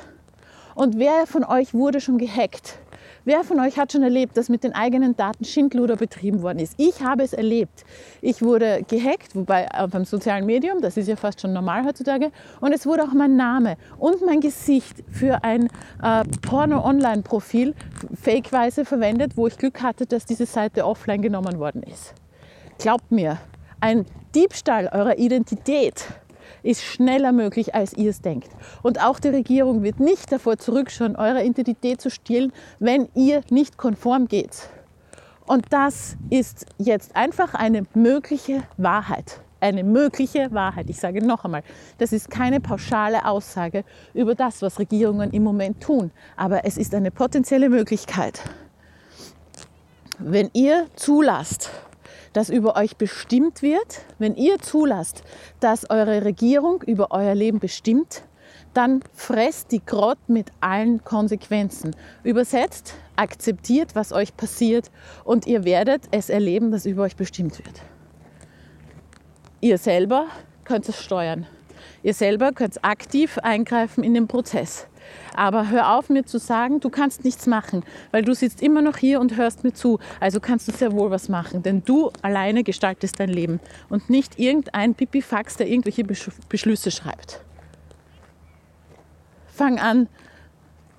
Und 0.74 0.98
wer 0.98 1.26
von 1.26 1.44
euch 1.44 1.72
wurde 1.72 2.00
schon 2.00 2.18
gehackt? 2.18 2.78
Wer 3.24 3.44
von 3.44 3.60
euch 3.60 3.78
hat 3.78 3.92
schon 3.92 4.02
erlebt, 4.02 4.36
dass 4.36 4.48
mit 4.48 4.64
den 4.64 4.74
eigenen 4.74 5.16
Daten 5.16 5.44
Schindluder 5.44 5.94
betrieben 5.94 6.42
worden 6.42 6.58
ist? 6.58 6.74
Ich 6.76 7.02
habe 7.02 7.22
es 7.22 7.32
erlebt. 7.32 7.84
Ich 8.20 8.42
wurde 8.42 8.82
gehackt, 8.88 9.36
wobei 9.36 9.70
auf 9.70 9.94
einem 9.94 10.04
sozialen 10.04 10.44
Medium, 10.44 10.80
das 10.80 10.96
ist 10.96 11.06
ja 11.06 11.14
fast 11.14 11.40
schon 11.40 11.52
normal 11.52 11.84
heutzutage, 11.84 12.32
und 12.60 12.72
es 12.72 12.84
wurde 12.84 13.04
auch 13.04 13.12
mein 13.12 13.36
Name 13.36 13.76
und 13.98 14.26
mein 14.26 14.40
Gesicht 14.40 15.04
für 15.08 15.44
ein 15.44 15.68
äh, 16.02 16.24
Porno-Online-Profil 16.42 17.74
fakeweise 18.20 18.84
verwendet, 18.84 19.36
wo 19.36 19.46
ich 19.46 19.56
Glück 19.56 19.82
hatte, 19.82 20.04
dass 20.06 20.24
diese 20.24 20.46
Seite 20.46 20.84
offline 20.84 21.22
genommen 21.22 21.60
worden 21.60 21.84
ist. 21.84 22.14
Glaubt 22.78 23.12
mir, 23.12 23.38
ein 23.80 24.04
Diebstahl 24.34 24.88
eurer 24.92 25.18
Identität 25.18 26.06
ist 26.62 26.82
schneller 26.82 27.32
möglich, 27.32 27.74
als 27.74 27.92
ihr 27.94 28.10
es 28.10 28.20
denkt. 28.20 28.50
Und 28.82 29.02
auch 29.02 29.18
die 29.18 29.28
Regierung 29.28 29.82
wird 29.82 30.00
nicht 30.00 30.30
davor 30.32 30.58
zurückschauen, 30.58 31.16
eure 31.16 31.44
Identität 31.44 32.00
zu 32.00 32.10
stehlen, 32.10 32.52
wenn 32.78 33.08
ihr 33.14 33.42
nicht 33.50 33.76
konform 33.76 34.28
geht. 34.28 34.68
Und 35.46 35.66
das 35.70 36.16
ist 36.30 36.66
jetzt 36.78 37.16
einfach 37.16 37.54
eine 37.54 37.84
mögliche 37.94 38.62
Wahrheit. 38.76 39.40
Eine 39.60 39.84
mögliche 39.84 40.50
Wahrheit. 40.52 40.90
Ich 40.90 40.98
sage 40.98 41.24
noch 41.24 41.44
einmal, 41.44 41.62
das 41.98 42.12
ist 42.12 42.30
keine 42.30 42.60
pauschale 42.60 43.24
Aussage 43.26 43.84
über 44.12 44.34
das, 44.34 44.60
was 44.60 44.78
Regierungen 44.78 45.30
im 45.30 45.44
Moment 45.44 45.80
tun. 45.80 46.10
Aber 46.36 46.64
es 46.64 46.76
ist 46.76 46.94
eine 46.94 47.10
potenzielle 47.10 47.68
Möglichkeit. 47.68 48.40
Wenn 50.18 50.50
ihr 50.52 50.86
zulasst, 50.96 51.70
dass 52.32 52.50
über 52.50 52.76
euch 52.76 52.96
bestimmt 52.96 53.62
wird, 53.62 54.02
wenn 54.18 54.34
ihr 54.34 54.58
zulasst, 54.58 55.22
dass 55.60 55.90
eure 55.90 56.24
Regierung 56.24 56.82
über 56.82 57.10
euer 57.10 57.34
Leben 57.34 57.58
bestimmt, 57.58 58.22
dann 58.74 59.02
fresst 59.12 59.70
die 59.72 59.84
Grott 59.84 60.18
mit 60.28 60.50
allen 60.60 61.04
Konsequenzen. 61.04 61.94
Übersetzt, 62.24 62.94
akzeptiert, 63.16 63.94
was 63.94 64.12
euch 64.12 64.36
passiert 64.36 64.90
und 65.24 65.46
ihr 65.46 65.64
werdet 65.64 66.02
es 66.10 66.30
erleben, 66.30 66.70
dass 66.70 66.86
über 66.86 67.02
euch 67.02 67.16
bestimmt 67.16 67.58
wird. 67.58 67.82
Ihr 69.60 69.78
selber 69.78 70.26
könnt 70.64 70.88
es 70.88 71.00
steuern. 71.02 71.46
Ihr 72.02 72.14
selber 72.14 72.52
könnt 72.52 72.82
aktiv 72.84 73.38
eingreifen 73.38 74.02
in 74.02 74.14
den 74.14 74.26
Prozess. 74.26 74.88
Aber 75.34 75.70
hör 75.70 75.96
auf 75.96 76.08
mir 76.08 76.24
zu 76.24 76.38
sagen, 76.38 76.80
du 76.80 76.90
kannst 76.90 77.24
nichts 77.24 77.46
machen, 77.46 77.84
weil 78.10 78.22
du 78.22 78.34
sitzt 78.34 78.62
immer 78.62 78.82
noch 78.82 78.96
hier 78.96 79.20
und 79.20 79.36
hörst 79.36 79.64
mir 79.64 79.72
zu. 79.72 79.98
Also 80.20 80.40
kannst 80.40 80.68
du 80.68 80.72
sehr 80.72 80.92
wohl 80.92 81.10
was 81.10 81.28
machen, 81.28 81.62
denn 81.62 81.82
du 81.84 82.10
alleine 82.22 82.64
gestaltest 82.64 83.18
dein 83.18 83.30
Leben 83.30 83.60
und 83.88 84.10
nicht 84.10 84.38
irgendein 84.38 84.94
Pipifax, 84.94 85.56
der 85.56 85.68
irgendwelche 85.68 86.04
Beschlüsse 86.04 86.90
schreibt. 86.90 87.40
Fang 89.46 89.78
an, 89.78 90.08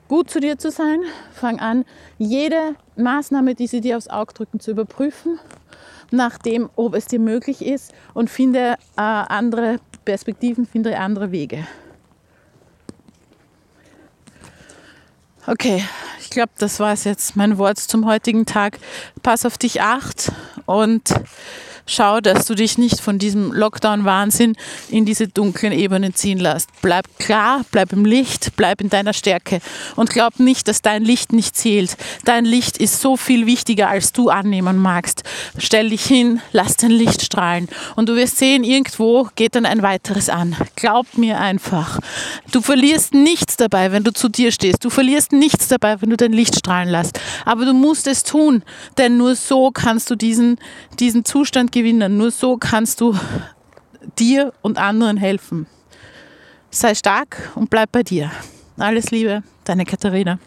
gut 0.08 0.30
zu 0.30 0.40
dir 0.40 0.58
zu 0.58 0.72
sein. 0.72 1.02
Fang 1.32 1.60
an, 1.60 1.86
jede 2.18 2.76
Maßnahme, 2.96 3.56
die 3.56 3.68
sie 3.68 3.82
dir 3.82 3.98
aufs 3.98 4.08
Auge 4.08 4.34
drücken, 4.34 4.60
zu 4.60 4.72
überprüfen, 4.72 5.40
nach 6.12 6.38
dem, 6.38 6.70
ob 6.76 6.94
es 6.94 7.08
dir 7.08 7.20
möglich 7.20 7.66
ist 7.66 7.94
und 8.14 8.30
finde 8.30 8.76
äh, 8.96 9.02
andere 9.02 9.80
Perspektiven, 10.06 10.66
finde 10.66 10.98
andere 11.00 11.32
Wege. 11.32 11.66
Okay, 15.46 15.84
ich 16.22 16.30
glaube, 16.30 16.52
das 16.58 16.80
war 16.80 16.94
es 16.94 17.04
jetzt, 17.04 17.36
mein 17.36 17.58
Wort 17.58 17.78
zum 17.78 18.06
heutigen 18.06 18.46
Tag. 18.46 18.80
Pass 19.24 19.46
auf 19.46 19.58
dich 19.58 19.82
acht 19.82 20.32
und 20.66 21.14
schau, 21.86 22.22
dass 22.22 22.46
du 22.46 22.56
dich 22.56 22.78
nicht 22.78 23.00
von 23.00 23.20
diesem 23.20 23.52
Lockdown-Wahnsinn 23.52 24.56
in 24.90 25.06
diese 25.06 25.28
dunklen 25.28 25.74
Ebenen 25.74 26.14
ziehen 26.16 26.40
lässt. 26.40 26.70
Bleib 26.82 27.06
klar, 27.20 27.66
bleib 27.72 27.94
im 27.94 28.06
Licht, 28.06 28.52
bleib 28.56 28.82
in 28.82 28.90
deiner 28.90 29.14
Stärke 29.14 29.60
und 29.96 30.10
glaub 30.10 30.40
nicht, 30.40 30.68
dass 30.68 30.82
dein 30.82 31.04
Licht 31.04 31.34
nicht 31.34 31.56
zählt. 31.56 31.98
Dein 32.26 32.46
Licht 32.46 32.78
ist 32.78 33.02
so 33.02 33.18
viel 33.18 33.46
wichtiger, 33.46 33.90
als 33.90 34.14
du 34.14 34.30
annehmen 34.30 34.78
magst. 34.78 35.24
Stell 35.58 35.90
dich 35.90 36.06
hin, 36.06 36.42
lass 36.52 36.78
dein 36.78 36.92
Licht 36.92 37.22
strahlen 37.22 37.68
und 37.96 38.10
du 38.10 38.16
wirst 38.16 38.38
sehen, 38.38 38.64
irgendwo 38.64 39.28
geht 39.36 39.56
dann 39.56 39.66
ein 39.66 39.82
weiteres 39.82 40.30
an. 40.30 40.56
Glaub 40.76 41.18
mir 41.18 41.40
einfach. 41.40 42.00
Du 42.52 42.62
verlierst 42.62 43.14
nichts 43.14 43.58
dabei, 43.58 43.92
wenn 43.92 44.04
du 44.04 44.14
zu 44.14 44.30
dir 44.30 44.52
stehst. 44.52 44.84
Du 44.86 44.90
verlierst 44.90 45.32
nichts 45.32 45.68
dabei, 45.68 46.02
wenn 46.02 46.10
du 46.10 46.18
dein 46.18 46.34
Licht 46.34 46.56
strahlen 46.56 46.90
lässt. 46.90 47.20
Aber 47.46 47.66
du 47.66 47.74
musst 47.74 48.08
es 48.08 48.24
tun, 48.24 48.64
denn 48.98 49.18
nur 49.18 49.36
so 49.36 49.72
kannst 49.72 50.10
du 50.10 50.16
diesen, 50.16 50.58
diesen 51.00 51.26
Zustand 51.26 51.73
gewinnen. 51.74 52.16
Nur 52.16 52.32
so 52.32 52.56
kannst 52.58 53.02
du 53.02 53.14
dir 54.18 54.54
und 54.62 54.78
anderen 54.78 55.18
helfen. 55.18 55.68
Sei 56.70 56.96
stark 56.96 57.52
und 57.56 57.70
bleib 57.70 57.92
bei 57.92 58.04
dir. 58.04 58.32
Alles 58.78 59.12
Liebe, 59.12 59.44
deine 59.66 59.84
Katharina. 59.84 60.40